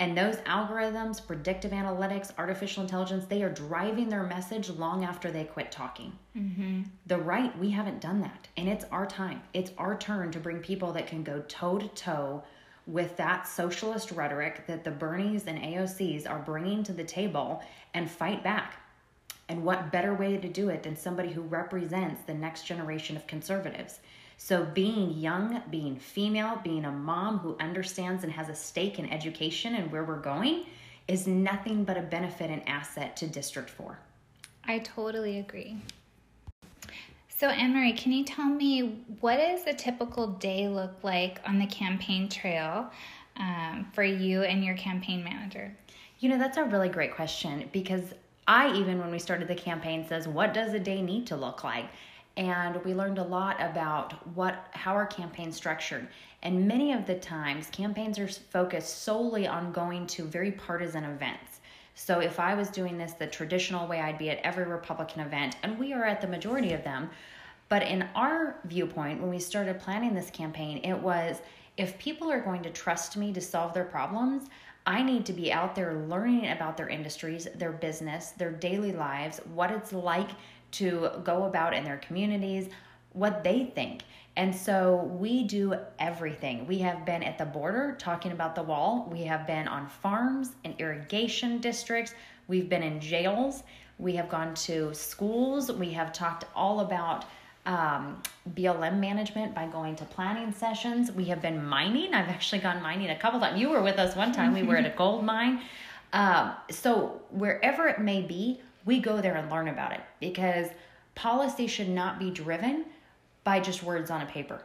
And 0.00 0.16
those 0.16 0.36
algorithms, 0.38 1.24
predictive 1.24 1.72
analytics, 1.72 2.32
artificial 2.38 2.82
intelligence, 2.82 3.26
they 3.26 3.42
are 3.42 3.50
driving 3.50 4.08
their 4.08 4.22
message 4.22 4.70
long 4.70 5.04
after 5.04 5.30
they 5.30 5.44
quit 5.44 5.70
talking. 5.70 6.18
Mm-hmm. 6.34 6.84
The 7.06 7.18
right, 7.18 7.56
we 7.58 7.68
haven't 7.68 8.00
done 8.00 8.22
that. 8.22 8.48
And 8.56 8.66
it's 8.66 8.86
our 8.90 9.04
time. 9.04 9.42
It's 9.52 9.72
our 9.76 9.98
turn 9.98 10.32
to 10.32 10.40
bring 10.40 10.60
people 10.60 10.90
that 10.94 11.06
can 11.06 11.22
go 11.22 11.42
toe 11.48 11.78
to 11.78 11.88
toe 11.88 12.42
with 12.86 13.14
that 13.18 13.46
socialist 13.46 14.10
rhetoric 14.12 14.66
that 14.66 14.84
the 14.84 14.90
Bernies 14.90 15.46
and 15.46 15.58
AOCs 15.58 16.28
are 16.28 16.38
bringing 16.38 16.82
to 16.84 16.94
the 16.94 17.04
table 17.04 17.62
and 17.92 18.10
fight 18.10 18.42
back. 18.42 18.76
And 19.50 19.62
what 19.62 19.92
better 19.92 20.14
way 20.14 20.38
to 20.38 20.48
do 20.48 20.70
it 20.70 20.82
than 20.82 20.96
somebody 20.96 21.30
who 21.30 21.42
represents 21.42 22.22
the 22.22 22.32
next 22.32 22.64
generation 22.64 23.16
of 23.18 23.26
conservatives? 23.26 24.00
So, 24.42 24.64
being 24.64 25.18
young, 25.18 25.62
being 25.70 25.96
female, 25.96 26.58
being 26.64 26.86
a 26.86 26.90
mom 26.90 27.40
who 27.40 27.58
understands 27.60 28.24
and 28.24 28.32
has 28.32 28.48
a 28.48 28.54
stake 28.54 28.98
in 28.98 29.06
education 29.12 29.74
and 29.74 29.92
where 29.92 30.02
we're 30.02 30.18
going 30.18 30.64
is 31.06 31.26
nothing 31.26 31.84
but 31.84 31.98
a 31.98 32.00
benefit 32.00 32.50
and 32.50 32.66
asset 32.66 33.18
to 33.18 33.26
District 33.26 33.68
4. 33.68 33.98
I 34.64 34.78
totally 34.78 35.40
agree. 35.40 35.76
So, 37.36 37.48
Anne 37.48 37.74
Marie, 37.74 37.92
can 37.92 38.12
you 38.12 38.24
tell 38.24 38.46
me 38.46 39.04
what 39.20 39.36
does 39.36 39.66
a 39.66 39.74
typical 39.74 40.28
day 40.28 40.68
look 40.68 40.94
like 41.02 41.38
on 41.46 41.58
the 41.58 41.66
campaign 41.66 42.26
trail 42.30 42.90
um, 43.36 43.88
for 43.92 44.02
you 44.02 44.42
and 44.42 44.64
your 44.64 44.76
campaign 44.78 45.22
manager? 45.22 45.76
You 46.18 46.30
know, 46.30 46.38
that's 46.38 46.56
a 46.56 46.64
really 46.64 46.88
great 46.88 47.14
question 47.14 47.68
because 47.72 48.14
I, 48.48 48.72
even 48.72 49.00
when 49.00 49.10
we 49.10 49.18
started 49.18 49.48
the 49.48 49.54
campaign, 49.54 50.06
says, 50.08 50.26
What 50.26 50.54
does 50.54 50.72
a 50.72 50.80
day 50.80 51.02
need 51.02 51.26
to 51.26 51.36
look 51.36 51.62
like? 51.62 51.90
And 52.40 52.82
we 52.86 52.94
learned 52.94 53.18
a 53.18 53.22
lot 53.22 53.60
about 53.60 54.26
what 54.34 54.68
how 54.70 54.94
our 54.94 55.06
campaign's 55.06 55.56
structured. 55.56 56.08
And 56.42 56.66
many 56.66 56.94
of 56.94 57.06
the 57.06 57.16
times 57.16 57.68
campaigns 57.68 58.18
are 58.18 58.28
focused 58.28 59.02
solely 59.02 59.46
on 59.46 59.72
going 59.72 60.06
to 60.08 60.24
very 60.24 60.50
partisan 60.50 61.04
events. 61.04 61.60
So 61.94 62.20
if 62.20 62.40
i 62.40 62.54
was 62.54 62.70
doing 62.70 62.96
this 62.96 63.12
the 63.12 63.26
traditional 63.26 63.86
way 63.86 64.00
i'd 64.00 64.16
be 64.16 64.30
at 64.30 64.38
every 64.38 64.64
republican 64.64 65.20
event 65.20 65.56
and 65.62 65.78
we 65.78 65.92
are 65.92 66.06
at 66.06 66.22
the 66.22 66.26
majority 66.26 66.72
of 66.72 66.82
them. 66.82 67.10
But 67.68 67.82
in 67.82 68.08
our 68.14 68.56
viewpoint 68.64 69.20
when 69.20 69.30
we 69.30 69.38
started 69.38 69.78
planning 69.78 70.14
this 70.14 70.30
campaign 70.30 70.80
it 70.82 70.94
was 70.94 71.42
if 71.76 71.98
people 71.98 72.30
are 72.32 72.40
going 72.40 72.62
to 72.62 72.70
trust 72.70 73.18
me 73.18 73.34
to 73.34 73.40
solve 73.42 73.74
their 73.74 73.84
problems 73.84 74.48
I 74.90 75.04
need 75.04 75.24
to 75.26 75.32
be 75.32 75.52
out 75.52 75.76
there 75.76 76.04
learning 76.08 76.50
about 76.50 76.76
their 76.76 76.88
industries, 76.88 77.46
their 77.54 77.70
business, 77.70 78.30
their 78.30 78.50
daily 78.50 78.90
lives, 78.90 79.40
what 79.54 79.70
it's 79.70 79.92
like 79.92 80.30
to 80.72 81.10
go 81.22 81.44
about 81.44 81.74
in 81.74 81.84
their 81.84 81.98
communities, 81.98 82.70
what 83.12 83.44
they 83.44 83.66
think. 83.66 84.02
And 84.36 84.52
so 84.52 85.04
we 85.16 85.44
do 85.44 85.76
everything. 86.00 86.66
We 86.66 86.78
have 86.78 87.06
been 87.06 87.22
at 87.22 87.38
the 87.38 87.44
border 87.44 87.94
talking 88.00 88.32
about 88.32 88.56
the 88.56 88.64
wall. 88.64 89.08
We 89.08 89.22
have 89.22 89.46
been 89.46 89.68
on 89.68 89.88
farms 89.88 90.56
and 90.64 90.74
irrigation 90.80 91.60
districts. 91.60 92.12
We've 92.48 92.68
been 92.68 92.82
in 92.82 92.98
jails. 92.98 93.62
We 93.98 94.16
have 94.16 94.28
gone 94.28 94.54
to 94.54 94.92
schools. 94.92 95.70
We 95.70 95.92
have 95.92 96.12
talked 96.12 96.46
all 96.52 96.80
about 96.80 97.26
um, 97.66 98.20
BLM 98.54 98.98
management 98.98 99.54
by 99.54 99.66
going 99.66 99.96
to 99.96 100.04
planning 100.04 100.52
sessions. 100.52 101.12
We 101.12 101.26
have 101.26 101.42
been 101.42 101.64
mining. 101.64 102.14
I've 102.14 102.28
actually 102.28 102.60
gone 102.60 102.82
mining 102.82 103.10
a 103.10 103.16
couple 103.16 103.40
times. 103.40 103.60
You 103.60 103.70
were 103.70 103.82
with 103.82 103.98
us 103.98 104.16
one 104.16 104.32
time. 104.32 104.54
We 104.54 104.62
were 104.62 104.76
at 104.76 104.86
a 104.86 104.90
gold 104.96 105.24
mine. 105.24 105.60
Um, 106.12 106.52
so 106.70 107.20
wherever 107.30 107.86
it 107.88 108.00
may 108.00 108.22
be, 108.22 108.60
we 108.84 108.98
go 108.98 109.20
there 109.20 109.36
and 109.36 109.50
learn 109.50 109.68
about 109.68 109.92
it 109.92 110.00
because 110.18 110.68
policy 111.14 111.66
should 111.66 111.88
not 111.88 112.18
be 112.18 112.30
driven 112.30 112.86
by 113.44 113.60
just 113.60 113.82
words 113.82 114.10
on 114.10 114.22
a 114.22 114.26
paper 114.26 114.62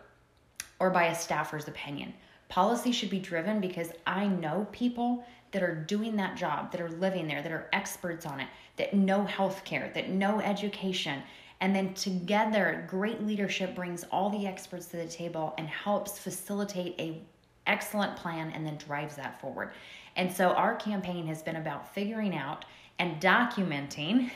or 0.79 0.89
by 0.89 1.05
a 1.05 1.15
staffer's 1.15 1.67
opinion. 1.67 2.13
Policy 2.49 2.91
should 2.91 3.09
be 3.09 3.19
driven 3.19 3.59
because 3.59 3.91
I 4.05 4.27
know 4.27 4.67
people 4.71 5.25
that 5.51 5.63
are 5.63 5.75
doing 5.75 6.15
that 6.17 6.35
job, 6.35 6.71
that 6.71 6.81
are 6.81 6.89
living 6.89 7.27
there, 7.27 7.41
that 7.41 7.51
are 7.51 7.69
experts 7.73 8.25
on 8.25 8.39
it, 8.39 8.47
that 8.77 8.93
know 8.93 9.25
healthcare, 9.25 9.93
that 9.93 10.09
know 10.09 10.41
education. 10.41 11.21
And 11.61 11.75
then 11.75 11.93
together, 11.93 12.85
great 12.89 13.25
leadership 13.25 13.75
brings 13.75 14.03
all 14.11 14.29
the 14.29 14.45
experts 14.45 14.87
to 14.87 14.97
the 14.97 15.07
table 15.07 15.53
and 15.57 15.67
helps 15.67 16.19
facilitate 16.19 16.99
a 16.99 17.21
excellent 17.67 18.15
plan 18.15 18.51
and 18.51 18.65
then 18.65 18.77
drives 18.77 19.15
that 19.15 19.39
forward. 19.41 19.71
And 20.15 20.31
so 20.31 20.49
our 20.49 20.75
campaign 20.75 21.25
has 21.27 21.41
been 21.41 21.55
about 21.55 21.93
figuring 21.93 22.35
out 22.35 22.65
and 22.99 23.19
documenting 23.21 24.29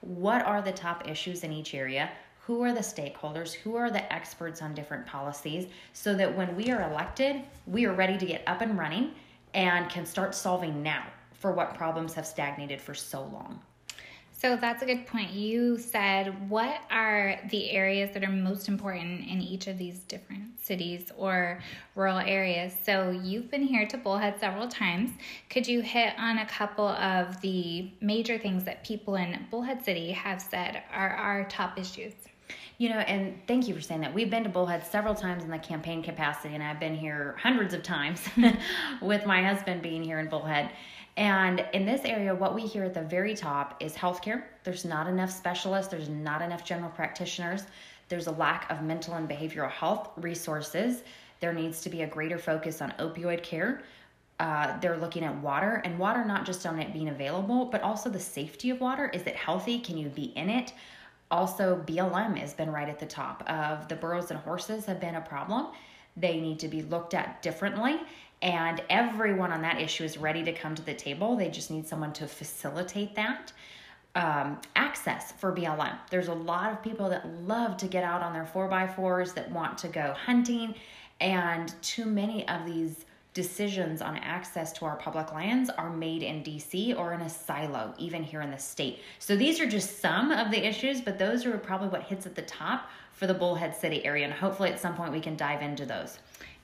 what 0.00 0.44
are 0.46 0.62
the 0.62 0.72
top 0.72 1.08
issues 1.08 1.42
in 1.42 1.52
each 1.52 1.74
area, 1.74 2.10
who 2.40 2.62
are 2.62 2.72
the 2.72 2.80
stakeholders, 2.80 3.52
who 3.52 3.74
are 3.74 3.90
the 3.90 4.12
experts 4.12 4.62
on 4.62 4.74
different 4.74 5.06
policies, 5.06 5.66
so 5.92 6.14
that 6.14 6.34
when 6.34 6.54
we 6.56 6.70
are 6.70 6.90
elected, 6.90 7.42
we 7.66 7.84
are 7.84 7.92
ready 7.92 8.16
to 8.16 8.24
get 8.24 8.42
up 8.46 8.60
and 8.60 8.78
running 8.78 9.12
and 9.54 9.90
can 9.90 10.06
start 10.06 10.34
solving 10.34 10.82
now 10.82 11.04
for 11.32 11.52
what 11.52 11.74
problems 11.74 12.14
have 12.14 12.26
stagnated 12.26 12.80
for 12.80 12.94
so 12.94 13.22
long. 13.24 13.60
So 14.40 14.54
that's 14.54 14.84
a 14.84 14.86
good 14.86 15.04
point. 15.08 15.32
You 15.32 15.78
said, 15.78 16.48
what 16.48 16.82
are 16.92 17.40
the 17.50 17.72
areas 17.72 18.10
that 18.14 18.22
are 18.22 18.30
most 18.30 18.68
important 18.68 19.28
in 19.28 19.42
each 19.42 19.66
of 19.66 19.78
these 19.78 19.98
different 20.04 20.64
cities 20.64 21.10
or 21.16 21.58
rural 21.96 22.18
areas? 22.18 22.72
So 22.86 23.10
you've 23.10 23.50
been 23.50 23.64
here 23.64 23.84
to 23.88 23.96
Bullhead 23.96 24.38
several 24.38 24.68
times. 24.68 25.10
Could 25.50 25.66
you 25.66 25.80
hit 25.80 26.14
on 26.18 26.38
a 26.38 26.46
couple 26.46 26.86
of 26.86 27.40
the 27.40 27.90
major 28.00 28.38
things 28.38 28.62
that 28.62 28.84
people 28.84 29.16
in 29.16 29.44
Bullhead 29.50 29.84
City 29.84 30.12
have 30.12 30.40
said 30.40 30.84
are 30.92 31.10
our 31.10 31.42
top 31.48 31.76
issues? 31.76 32.14
You 32.78 32.90
know, 32.90 32.98
and 32.98 33.40
thank 33.48 33.66
you 33.66 33.74
for 33.74 33.80
saying 33.80 34.02
that. 34.02 34.14
We've 34.14 34.30
been 34.30 34.44
to 34.44 34.50
Bullhead 34.50 34.86
several 34.86 35.16
times 35.16 35.42
in 35.42 35.50
the 35.50 35.58
campaign 35.58 36.00
capacity, 36.00 36.54
and 36.54 36.62
I've 36.62 36.78
been 36.78 36.94
here 36.94 37.34
hundreds 37.42 37.74
of 37.74 37.82
times 37.82 38.22
with 39.02 39.26
my 39.26 39.42
husband 39.42 39.82
being 39.82 40.04
here 40.04 40.20
in 40.20 40.28
Bullhead. 40.28 40.70
And 41.18 41.66
in 41.72 41.84
this 41.84 42.02
area, 42.04 42.32
what 42.32 42.54
we 42.54 42.62
hear 42.62 42.84
at 42.84 42.94
the 42.94 43.02
very 43.02 43.34
top 43.34 43.82
is 43.82 43.92
healthcare. 43.94 44.44
There's 44.62 44.84
not 44.84 45.08
enough 45.08 45.32
specialists, 45.32 45.90
there's 45.90 46.08
not 46.08 46.42
enough 46.42 46.64
general 46.64 46.90
practitioners, 46.90 47.64
there's 48.08 48.28
a 48.28 48.30
lack 48.30 48.70
of 48.70 48.82
mental 48.82 49.14
and 49.14 49.28
behavioral 49.28 49.68
health 49.68 50.10
resources. 50.16 51.02
There 51.40 51.52
needs 51.52 51.80
to 51.80 51.90
be 51.90 52.02
a 52.02 52.06
greater 52.06 52.38
focus 52.38 52.80
on 52.80 52.92
opioid 53.00 53.42
care. 53.42 53.82
Uh, 54.38 54.78
they're 54.78 54.96
looking 54.96 55.24
at 55.24 55.36
water 55.42 55.82
and 55.84 55.98
water 55.98 56.24
not 56.24 56.46
just 56.46 56.64
on 56.64 56.78
it 56.78 56.92
being 56.92 57.08
available 57.08 57.64
but 57.64 57.82
also 57.82 58.08
the 58.08 58.20
safety 58.20 58.70
of 58.70 58.80
water 58.80 59.08
is 59.12 59.22
it 59.22 59.34
healthy 59.34 59.80
can 59.80 59.98
you 59.98 60.08
be 60.08 60.26
in 60.36 60.48
it 60.48 60.72
also 61.32 61.82
blm 61.88 62.38
has 62.38 62.54
been 62.54 62.70
right 62.70 62.88
at 62.88 63.00
the 63.00 63.06
top 63.06 63.42
of 63.50 63.88
the 63.88 63.96
burros 63.96 64.30
and 64.30 64.38
horses 64.38 64.86
have 64.86 65.00
been 65.00 65.16
a 65.16 65.20
problem 65.20 65.66
they 66.18 66.40
need 66.40 66.58
to 66.60 66.68
be 66.68 66.82
looked 66.82 67.14
at 67.14 67.42
differently 67.42 68.00
and 68.42 68.80
everyone 68.88 69.52
on 69.52 69.62
that 69.62 69.80
issue 69.80 70.04
is 70.04 70.16
ready 70.16 70.44
to 70.44 70.52
come 70.52 70.74
to 70.74 70.82
the 70.82 70.94
table. 70.94 71.36
They 71.36 71.50
just 71.50 71.70
need 71.70 71.86
someone 71.86 72.12
to 72.14 72.26
facilitate 72.26 73.14
that. 73.16 73.52
Um, 74.14 74.60
access 74.74 75.32
for 75.32 75.54
BLM. 75.54 75.96
There's 76.10 76.28
a 76.28 76.34
lot 76.34 76.72
of 76.72 76.82
people 76.82 77.08
that 77.10 77.26
love 77.46 77.76
to 77.78 77.86
get 77.86 78.04
out 78.04 78.22
on 78.22 78.32
their 78.32 78.44
4x4s 78.44 79.34
that 79.34 79.50
want 79.50 79.78
to 79.78 79.88
go 79.88 80.14
hunting, 80.24 80.74
and 81.20 81.72
too 81.82 82.06
many 82.06 82.48
of 82.48 82.64
these 82.64 83.04
decisions 83.34 84.02
on 84.02 84.16
access 84.16 84.72
to 84.72 84.84
our 84.84 84.96
public 84.96 85.32
lands 85.32 85.70
are 85.70 85.90
made 85.90 86.22
in 86.22 86.42
DC 86.42 86.98
or 86.98 87.12
in 87.12 87.20
a 87.20 87.28
silo, 87.28 87.94
even 87.98 88.24
here 88.24 88.40
in 88.40 88.50
the 88.50 88.58
state. 88.58 89.00
So 89.20 89.36
these 89.36 89.60
are 89.60 89.66
just 89.66 90.00
some 90.00 90.32
of 90.32 90.50
the 90.50 90.66
issues, 90.66 91.00
but 91.00 91.18
those 91.18 91.44
are 91.44 91.56
probably 91.58 91.88
what 91.88 92.02
hits 92.02 92.26
at 92.26 92.34
the 92.34 92.42
top 92.42 92.88
for 93.18 93.26
the 93.26 93.34
Bullhead 93.34 93.74
City 93.74 94.04
area, 94.04 94.24
and 94.24 94.32
hopefully 94.32 94.70
at 94.70 94.78
some 94.78 94.94
point 94.94 95.12
we 95.12 95.20
can 95.20 95.36
dive 95.36 95.60
into 95.60 95.84
those. 95.84 96.20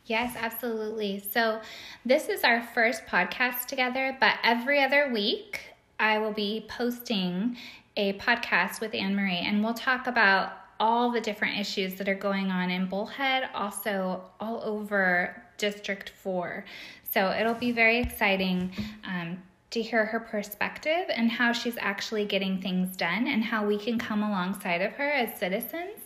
Yes, 0.07 0.37
absolutely. 0.38 1.25
So, 1.33 1.61
this 2.07 2.29
is 2.29 2.45
our 2.45 2.62
first 2.62 3.07
podcast 3.07 3.67
together, 3.67 4.17
but 4.21 4.37
every 4.45 4.83
other 4.83 5.11
week 5.12 5.62
I 5.99 6.19
will 6.19 6.33
be 6.33 6.67
posting 6.69 7.57
a 7.97 8.12
podcast 8.14 8.81
with 8.81 8.95
Anne 8.95 9.17
Marie, 9.17 9.38
and 9.38 9.64
we'll 9.64 9.75
talk 9.75 10.07
about 10.07 10.53
all 10.79 11.11
the 11.11 11.21
different 11.21 11.59
issues 11.59 11.95
that 11.97 12.09
are 12.09 12.14
going 12.14 12.51
on 12.51 12.71
in 12.71 12.87
Bullhead, 12.87 13.49
also 13.55 14.23
all 14.38 14.62
over 14.62 15.43
District 15.59 16.11
4. 16.11 16.64
So, 17.11 17.31
it'll 17.31 17.55
be 17.55 17.73
very 17.73 17.99
exciting. 17.99 18.71
Um, 19.05 19.43
to 19.75 19.83
hear 19.83 20.07
her 20.07 20.21
perspective 20.21 21.07
and 21.09 21.33
how 21.33 21.53
she's 21.53 21.77
actually 21.81 22.25
getting 22.25 22.63
things 22.63 22.97
done 22.97 23.27
and 23.27 23.43
how 23.43 23.67
we 23.67 23.77
can 23.77 23.99
come 23.99 24.23
alongside 24.23 24.81
of 24.81 24.93
her 24.93 25.11
as 25.11 25.37
citizens 25.37 25.99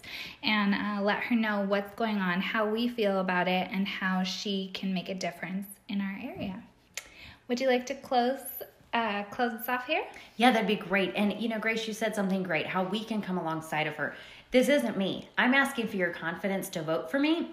and 0.42 0.74
uh, 0.74 1.02
let 1.02 1.18
her 1.18 1.37
know 1.37 1.66
what's 1.68 1.94
going 1.94 2.16
on, 2.16 2.40
how 2.40 2.66
we 2.66 2.88
feel 2.88 3.20
about 3.20 3.46
it, 3.46 3.68
and 3.70 3.87
how 3.87 4.22
she 4.22 4.70
can 4.72 4.94
make 4.94 5.11
a 5.11 5.14
difference 5.14 5.66
in 5.90 6.00
our 6.00 6.18
area. 6.22 6.62
Would 7.48 7.61
you 7.61 7.68
like 7.68 7.85
to 7.87 7.94
close 7.94 8.40
uh, 8.94 9.24
close 9.24 9.52
us 9.52 9.68
off 9.68 9.87
here? 9.87 10.04
Yeah, 10.38 10.50
that'd 10.50 10.66
be 10.66 10.74
great. 10.74 11.12
And 11.14 11.38
you 11.38 11.50
know, 11.50 11.59
Grace, 11.59 11.87
you 11.87 11.92
said 11.92 12.14
something 12.14 12.42
great. 12.42 12.66
How 12.66 12.85
we 12.85 13.04
can 13.04 13.20
come 13.20 13.37
alongside 13.37 13.87
of 13.87 13.96
her. 13.96 14.14
This 14.50 14.70
isn't 14.70 14.96
me. 14.96 15.28
I'm 15.37 15.52
asking 15.52 15.88
for 15.88 15.96
your 15.96 16.09
confidence 16.09 16.70
to 16.70 16.81
vote 16.81 17.11
for 17.11 17.18
me 17.18 17.50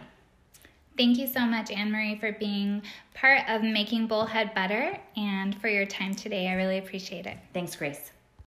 Thank 0.97 1.19
you 1.19 1.27
so 1.27 1.41
much, 1.41 1.69
Anne 1.69 1.91
Marie, 1.91 2.17
for 2.17 2.31
being 2.31 2.81
part 3.13 3.47
of 3.47 3.61
making 3.61 4.07
Bullhead 4.07 4.55
better 4.55 4.99
and 5.15 5.59
for 5.61 5.67
your 5.67 5.85
time 5.85 6.15
today. 6.15 6.47
I 6.47 6.53
really 6.53 6.79
appreciate 6.79 7.27
it. 7.27 7.37
Thanks, 7.53 7.75
Grace. 7.75 8.11